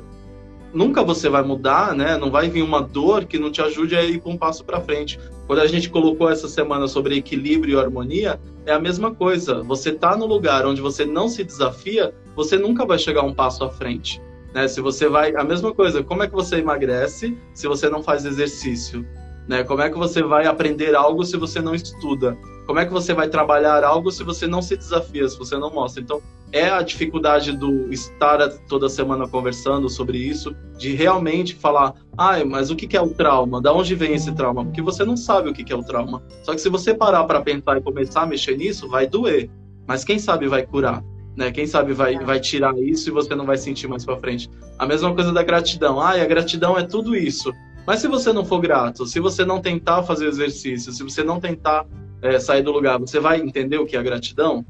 [0.72, 2.16] nunca você vai mudar, né?
[2.16, 5.18] Não vai vir uma dor que não te ajude a ir um passo para frente.
[5.46, 9.62] Quando a gente colocou essa semana sobre equilíbrio e harmonia, é a mesma coisa.
[9.62, 13.64] Você tá no lugar onde você não se desafia, você nunca vai chegar um passo
[13.64, 14.20] à frente.
[14.54, 14.68] Né?
[14.68, 16.02] Se você vai, a mesma coisa.
[16.02, 19.06] Como é que você emagrece se você não faz exercício?
[19.48, 19.64] Né?
[19.64, 22.36] Como é que você vai aprender algo se você não estuda?
[22.66, 25.72] Como é que você vai trabalhar algo se você não se desafia, se você não
[25.72, 26.00] mostra?
[26.00, 26.22] Então,
[26.52, 32.70] é a dificuldade do estar toda semana conversando sobre isso, de realmente falar, ai, mas
[32.70, 33.60] o que é o trauma?
[33.60, 34.64] Da onde vem esse trauma?
[34.64, 36.22] Porque você não sabe o que é o trauma.
[36.42, 39.48] Só que se você parar para pensar e começar a mexer nisso, vai doer.
[39.86, 41.02] Mas quem sabe vai curar.
[41.36, 41.50] Né?
[41.52, 44.50] Quem sabe vai, vai tirar isso e você não vai sentir mais para frente.
[44.78, 46.00] A mesma coisa da gratidão.
[46.00, 47.52] Ai, a gratidão é tudo isso.
[47.86, 51.40] Mas se você não for grato, se você não tentar fazer exercício, se você não
[51.40, 51.86] tentar
[52.22, 54.64] é, sair do lugar, você vai entender o que é gratidão?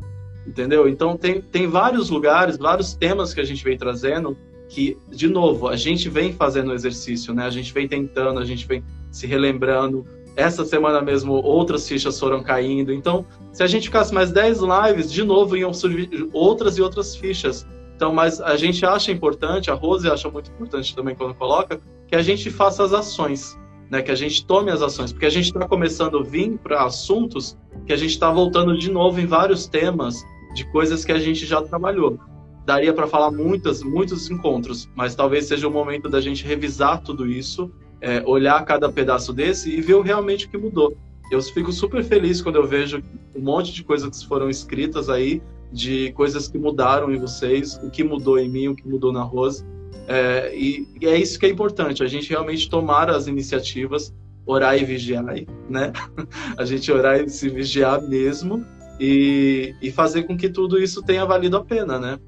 [0.46, 0.88] Entendeu?
[0.88, 4.36] Então tem, tem vários lugares, vários temas que a gente vem trazendo
[4.68, 7.44] que, de novo, a gente vem fazendo exercício, né?
[7.44, 10.06] A gente vem tentando, a gente vem se relembrando.
[10.36, 12.92] Essa semana mesmo outras fichas foram caindo.
[12.92, 17.16] Então, se a gente ficasse mais 10 lives, de novo iam surgir outras e outras
[17.16, 17.66] fichas.
[17.96, 22.14] Então, mas a gente acha importante, a Rose acha muito importante também quando coloca, que
[22.14, 23.58] a gente faça as ações,
[23.90, 24.00] né?
[24.00, 27.58] Que a gente tome as ações, porque a gente está começando a vir para assuntos
[27.86, 30.24] que a gente está voltando de novo em vários temas
[30.54, 32.18] de coisas que a gente já trabalhou.
[32.64, 37.26] Daria para falar muitas, muitos encontros, mas talvez seja o momento da gente revisar tudo
[37.26, 37.70] isso,
[38.00, 40.96] é, olhar cada pedaço desse e ver realmente o que mudou.
[41.30, 43.02] Eu fico super feliz quando eu vejo
[43.34, 47.90] um monte de coisas que foram escritas aí de coisas que mudaram em vocês, o
[47.90, 49.64] que mudou em mim, o que mudou na Rose.
[50.12, 54.12] É, e, e, é isso que é importante, a gente realmente tomar as iniciativas,
[54.44, 55.92] orar e vigiar, né?
[56.58, 58.66] A gente orar e se vigiar mesmo
[58.98, 62.18] e, e fazer com que tudo isso tenha valido a pena, né?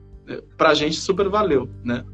[0.56, 2.04] Pra gente super valeu, né?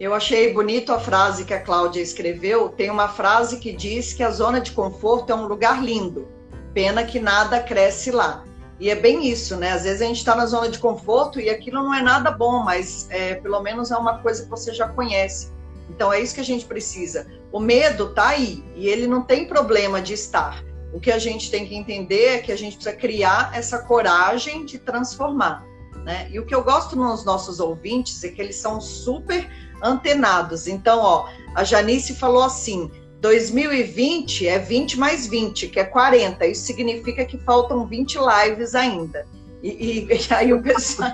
[0.00, 2.70] Eu achei bonito a frase que a Cláudia escreveu.
[2.70, 6.26] Tem uma frase que diz que a zona de conforto é um lugar lindo.
[6.72, 8.44] Pena que nada cresce lá.
[8.80, 9.72] E é bem isso, né?
[9.72, 12.62] Às vezes a gente está na zona de conforto e aquilo não é nada bom,
[12.62, 15.50] mas é, pelo menos é uma coisa que você já conhece.
[15.90, 17.26] Então é isso que a gente precisa.
[17.50, 20.62] O medo tá aí e ele não tem problema de estar.
[20.92, 24.64] O que a gente tem que entender é que a gente precisa criar essa coragem
[24.64, 25.66] de transformar.
[26.04, 26.28] Né?
[26.30, 29.50] E o que eu gosto nos nossos ouvintes é que eles são super
[29.82, 30.66] antenados.
[30.66, 32.90] Então, ó, a Janice falou assim:
[33.20, 36.46] 2020 é 20 mais 20, que é 40.
[36.46, 39.26] Isso significa que faltam 20 lives ainda.
[39.62, 41.10] E, e, e aí o pessoal.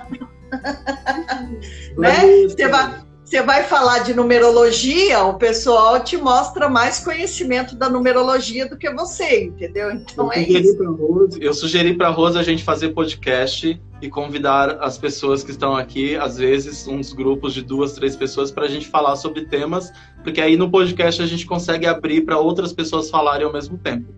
[1.97, 2.43] né?
[2.49, 8.69] Você vai, você vai falar de numerologia, o pessoal te mostra mais conhecimento da numerologia
[8.69, 9.91] do que você, entendeu?
[9.93, 10.79] Então eu é isso.
[11.41, 15.75] Eu sugeri para a Rosa a gente fazer podcast e convidar as pessoas que estão
[15.75, 19.91] aqui, às vezes uns grupos de duas, três pessoas, para a gente falar sobre temas,
[20.23, 24.13] porque aí no podcast a gente consegue abrir para outras pessoas falarem ao mesmo tempo.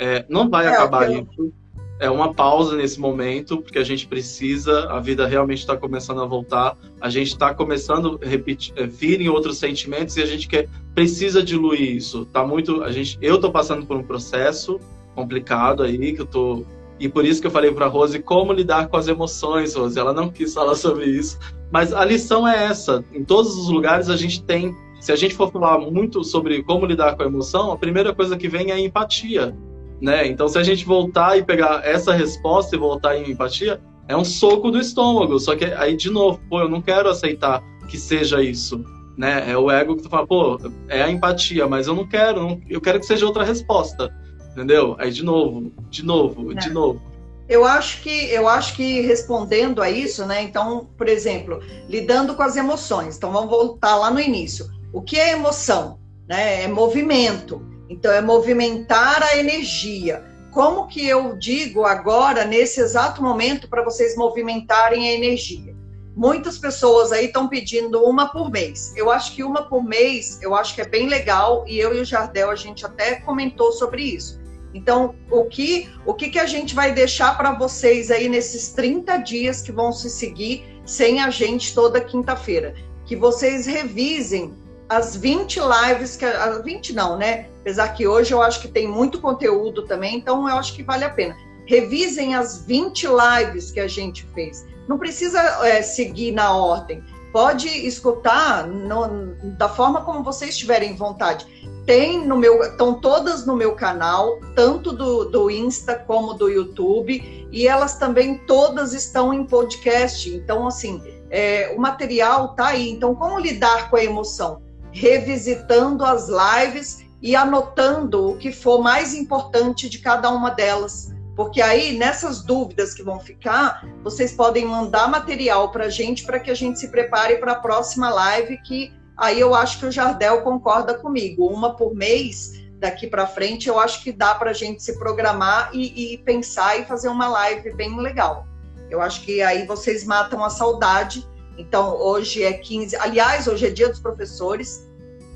[0.00, 1.20] É, não vai é, acabar eu...
[1.20, 1.52] isso.
[2.00, 6.26] É uma pausa nesse momento, porque a gente precisa, a vida realmente está começando a
[6.26, 10.46] voltar, a gente está começando a repetir, é, vir em outros sentimentos e a gente
[10.46, 12.24] quer, precisa diluir isso.
[12.26, 14.78] Tá muito, a gente, eu estou passando por um processo
[15.14, 16.64] complicado aí, que eu tô
[17.00, 19.96] e por isso que eu falei para Rose como lidar com as emoções, Rose.
[19.96, 21.38] Ela não quis falar sobre isso,
[21.70, 23.04] mas a lição é essa.
[23.12, 26.84] Em todos os lugares a gente tem se a gente for falar muito sobre como
[26.84, 29.54] lidar com a emoção, a primeira coisa que vem é a empatia
[30.00, 30.26] né?
[30.26, 34.24] Então, se a gente voltar e pegar essa resposta e voltar em empatia, é um
[34.24, 35.38] soco do estômago.
[35.38, 38.84] Só que aí, de novo, pô, eu não quero aceitar que seja isso,
[39.16, 39.50] né?
[39.50, 42.60] É o ego que tu fala, pô, é a empatia, mas eu não quero, não,
[42.68, 44.14] eu quero que seja outra resposta,
[44.52, 44.94] entendeu?
[44.98, 46.54] Aí, de novo, de novo, é.
[46.54, 47.02] de novo.
[47.48, 50.42] Eu acho que eu acho que respondendo a isso, né?
[50.42, 53.16] Então, por exemplo, lidando com as emoções.
[53.16, 54.66] Então, vamos voltar lá no início.
[54.92, 55.98] O que é emoção?
[56.28, 56.64] Né?
[56.64, 57.62] É movimento.
[57.88, 60.24] Então, é movimentar a energia.
[60.50, 65.76] Como que eu digo agora, nesse exato momento, para vocês movimentarem a energia?
[66.16, 68.92] Muitas pessoas aí estão pedindo uma por mês.
[68.96, 72.00] Eu acho que uma por mês, eu acho que é bem legal, e eu e
[72.00, 74.40] o Jardel, a gente até comentou sobre isso.
[74.74, 79.16] Então, o que, o que, que a gente vai deixar para vocês aí nesses 30
[79.18, 82.74] dias que vão se seguir sem a gente toda quinta-feira?
[83.06, 84.54] Que vocês revisem
[84.88, 87.46] as 20 lives, que as 20 não, né?
[87.68, 91.04] Apesar que hoje eu acho que tem muito conteúdo também, então eu acho que vale
[91.04, 91.36] a pena.
[91.66, 94.66] Revisem as 20 lives que a gente fez.
[94.88, 97.04] Não precisa é, seguir na ordem.
[97.30, 101.46] Pode escutar no, da forma como vocês tiverem vontade.
[101.84, 107.48] Tem no meu, estão todas no meu canal, tanto do, do Insta como do YouTube,
[107.52, 110.34] e elas também todas estão em podcast.
[110.34, 112.88] Então, assim, é, o material tá aí.
[112.88, 114.62] Então, como lidar com a emoção?
[114.90, 121.12] revisitando as lives e anotando o que for mais importante de cada uma delas.
[121.36, 126.40] Porque aí, nessas dúvidas que vão ficar, vocês podem mandar material para a gente para
[126.40, 129.92] que a gente se prepare para a próxima live, que aí eu acho que o
[129.92, 131.46] Jardel concorda comigo.
[131.46, 135.70] Uma por mês, daqui para frente, eu acho que dá para a gente se programar
[135.72, 138.46] e, e pensar e fazer uma live bem legal.
[138.90, 141.24] Eu acho que aí vocês matam a saudade
[141.58, 142.96] então, hoje é 15.
[142.96, 144.87] Aliás, hoje é dia dos professores.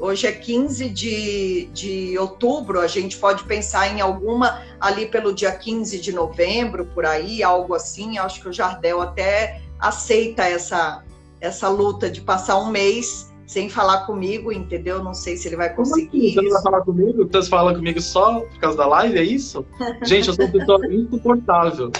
[0.03, 2.81] Hoje é 15 de, de outubro.
[2.81, 7.73] A gente pode pensar em alguma ali pelo dia 15 de novembro, por aí, algo
[7.73, 8.19] assim.
[8.19, 11.05] Acho que o Jardel até aceita essa,
[11.41, 15.05] essa luta de passar um mês sem falar comigo, entendeu?
[15.05, 15.77] Não sei se ele vai assim?
[15.77, 16.35] conseguir.
[16.35, 17.29] Você não vai falar comigo?
[17.31, 19.65] Você fala comigo só por causa da live, é isso?
[20.03, 21.93] Gente, eu sou uma pessoa insuportável.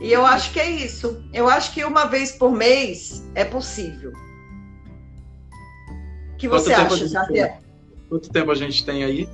[0.00, 1.22] E eu acho que é isso.
[1.30, 4.12] Eu acho que uma vez por mês é possível.
[6.48, 7.60] O que você acha, Javier?
[8.08, 9.28] Quanto tempo a gente tem aí?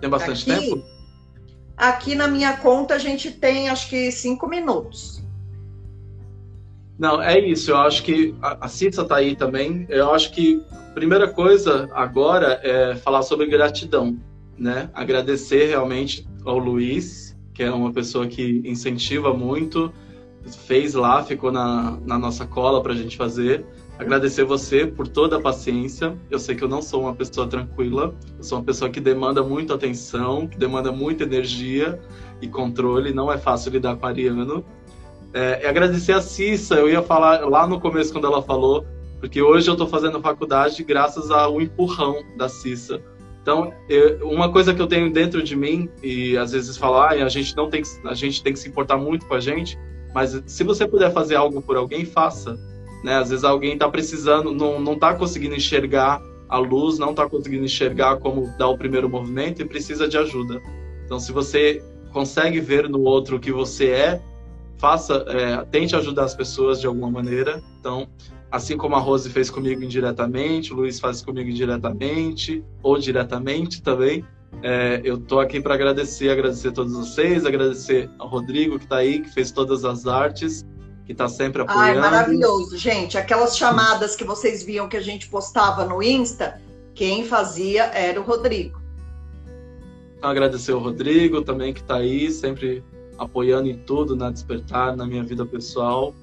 [0.00, 0.84] Tem bastante aqui, tempo?
[1.76, 5.22] Aqui na minha conta a gente tem acho que cinco minutos.
[6.98, 7.70] Não, é isso.
[7.70, 9.86] Eu acho que a, a Cissa está aí também.
[9.88, 14.18] Eu acho que a primeira coisa agora é falar sobre gratidão,
[14.58, 14.90] né?
[14.92, 17.30] Agradecer realmente ao Luiz
[17.60, 19.92] que é uma pessoa que incentiva muito,
[20.66, 23.66] fez lá, ficou na, na nossa cola para a gente fazer.
[24.00, 26.16] Agradecer você por toda a paciência.
[26.30, 29.42] Eu sei que eu não sou uma pessoa tranquila, eu sou uma pessoa que demanda
[29.42, 32.00] muita atenção, que demanda muita energia
[32.40, 33.12] e controle.
[33.12, 34.64] Não é fácil lidar com a Ariano.
[35.32, 38.84] É, agradecer a Cissa, eu ia falar lá no começo quando ela falou,
[39.20, 43.00] porque hoje eu estou fazendo faculdade graças ao empurrão da Cissa
[43.42, 47.24] então, eu, uma coisa que eu tenho dentro de mim, e às vezes falar, ah,
[47.24, 49.78] a gente não tem que, a gente tem que se importar muito com a gente,
[50.14, 52.58] mas se você puder fazer algo por alguém, faça.
[53.02, 53.16] Né?
[53.16, 57.64] Às vezes alguém está precisando, não, não tá conseguindo enxergar a luz, não está conseguindo
[57.64, 60.60] enxergar como dar o primeiro movimento e precisa de ajuda.
[61.04, 61.82] Então, se você
[62.12, 64.20] consegue ver no outro o que você é,
[64.78, 67.62] faça, é, tente ajudar as pessoas de alguma maneira.
[67.78, 68.08] Então,
[68.50, 74.24] assim como a Rose fez comigo indiretamente, o Luiz faz comigo indiretamente ou diretamente também.
[74.62, 78.96] É, eu tô aqui para agradecer, agradecer a todos vocês, agradecer ao Rodrigo que está
[78.96, 80.66] aí, que fez todas as artes,
[81.10, 81.88] que está sempre apoiando.
[81.88, 83.18] Ai, maravilhoso, gente.
[83.18, 86.60] Aquelas chamadas que vocês viam que a gente postava no Insta,
[86.94, 88.80] quem fazia era o Rodrigo.
[90.22, 92.84] Agradecer ao Rodrigo também que está aí, sempre
[93.18, 96.14] apoiando em tudo, na Despertar, na minha vida pessoal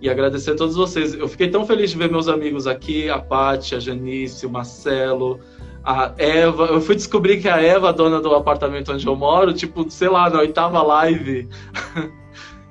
[0.00, 1.14] e agradecer a todos vocês.
[1.14, 5.38] Eu fiquei tão feliz de ver meus amigos aqui, a Paty, a Janice, o Marcelo,
[5.84, 6.64] a Eva.
[6.64, 10.28] Eu fui descobrir que a Eva, dona do apartamento onde eu moro, tipo, sei lá,
[10.28, 11.48] na oitava live.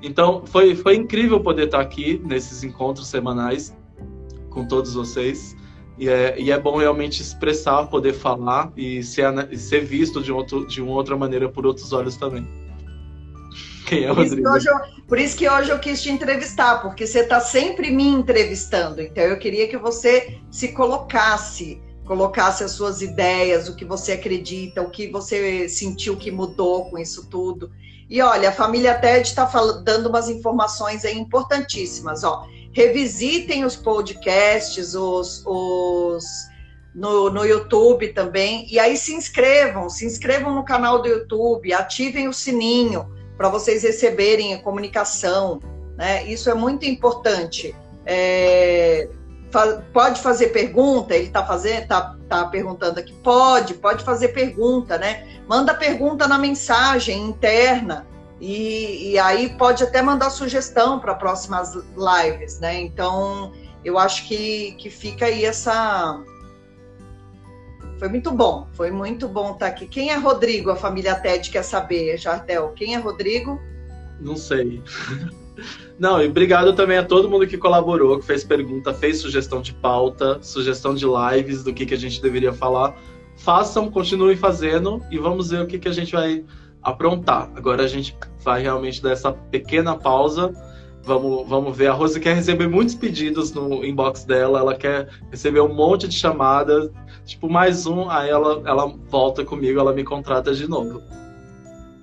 [0.02, 3.74] então, foi, foi incrível poder estar aqui nesses encontros semanais
[4.50, 5.56] com todos vocês.
[5.98, 9.26] E é, e é bom realmente expressar, poder falar e ser,
[9.56, 12.46] ser visto de, outro, de uma outra maneira por outros olhos também.
[13.86, 14.42] Quem é o Rodrigo?
[14.42, 14.76] Por isso, eu,
[15.06, 19.02] por isso que hoje eu quis te entrevistar, porque você está sempre me entrevistando.
[19.02, 24.80] Então eu queria que você se colocasse, colocasse as suas ideias, o que você acredita,
[24.80, 27.70] o que você sentiu que mudou com isso tudo.
[28.12, 29.50] E olha, a família TED está
[29.82, 32.22] dando umas informações aí importantíssimas.
[32.22, 36.22] Ó, revisitem os podcasts, os, os
[36.94, 38.66] no, no YouTube também.
[38.70, 43.82] E aí se inscrevam, se inscrevam no canal do YouTube, ativem o sininho para vocês
[43.82, 45.58] receberem a comunicação.
[45.96, 46.26] Né?
[46.26, 47.74] Isso é muito importante.
[48.04, 49.08] É,
[49.52, 53.12] fa pode fazer pergunta, ele está fazendo, tá, tá perguntando aqui.
[53.22, 55.40] Pode, pode fazer pergunta, né?
[55.46, 58.06] Manda pergunta na mensagem interna.
[58.40, 62.80] E, e aí pode até mandar sugestão para próximas lives, né?
[62.80, 63.52] Então,
[63.84, 66.20] eu acho que, que fica aí essa.
[67.98, 69.86] Foi muito bom, foi muito bom estar tá aqui.
[69.86, 70.70] Quem é Rodrigo?
[70.70, 72.72] A família TED quer saber, Jardel.
[72.74, 73.60] Quem é Rodrigo?
[74.22, 74.82] Não sei.
[75.98, 79.72] Não, e obrigado também a todo mundo que colaborou, que fez pergunta, fez sugestão de
[79.74, 82.96] pauta, sugestão de lives, do que, que a gente deveria falar.
[83.36, 86.44] Façam, continuem fazendo e vamos ver o que, que a gente vai
[86.82, 87.50] aprontar.
[87.54, 90.52] Agora a gente vai realmente dar essa pequena pausa.
[91.04, 91.88] Vamos, vamos ver.
[91.88, 94.60] A Rose quer receber muitos pedidos no inbox dela.
[94.60, 96.90] Ela quer receber um monte de chamadas.
[97.24, 101.02] Tipo, mais um, aí ela, ela volta comigo, ela me contrata de novo.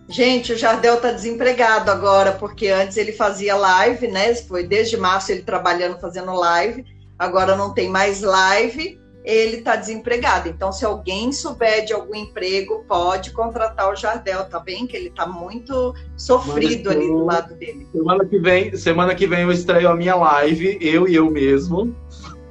[0.09, 4.33] Gente, o Jardel tá desempregado agora, porque antes ele fazia live, né?
[4.35, 6.83] Foi desde março ele trabalhando, fazendo live.
[7.17, 10.49] Agora não tem mais live ele está desempregado.
[10.49, 14.87] Então, se alguém souber de algum emprego, pode contratar o Jardel, tá bem?
[14.87, 17.87] Que ele está muito sofrido ali do lado dele.
[17.91, 21.95] Semana que vem, semana que vem eu estreio a minha live, eu e eu mesmo.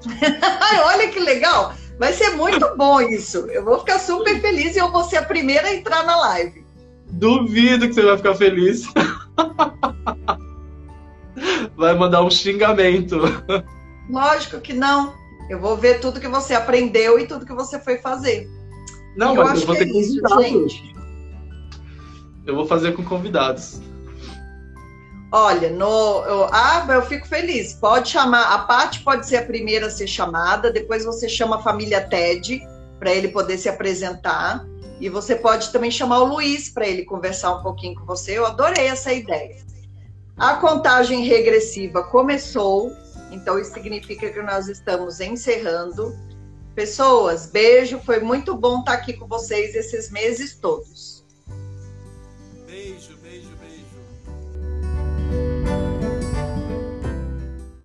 [0.84, 1.74] Olha que legal!
[1.98, 3.38] Vai ser muito bom isso.
[3.50, 6.64] Eu vou ficar super feliz e eu vou ser a primeira a entrar na live.
[7.10, 8.84] Duvido que você vai ficar feliz.
[11.76, 13.20] Vai mandar um xingamento.
[14.10, 15.14] Lógico que não.
[15.48, 18.48] Eu vou ver tudo que você aprendeu e tudo que você foi fazer.
[19.16, 20.72] Não, eu mas eu vou ter é convidados.
[20.72, 20.82] Isso,
[22.46, 23.80] eu vou fazer com convidados.
[25.30, 27.74] Olha, no, eu, ah, eu fico feliz.
[27.74, 31.62] Pode chamar, a Paty pode ser a primeira a ser chamada, depois você chama a
[31.62, 32.62] família Ted
[32.98, 34.64] para ele poder se apresentar.
[35.00, 38.36] E você pode também chamar o Luiz para ele conversar um pouquinho com você.
[38.36, 39.56] Eu adorei essa ideia.
[40.36, 42.92] A contagem regressiva começou.
[43.30, 46.16] Então, isso significa que nós estamos encerrando.
[46.74, 48.00] Pessoas, beijo.
[48.00, 51.17] Foi muito bom estar aqui com vocês esses meses todos.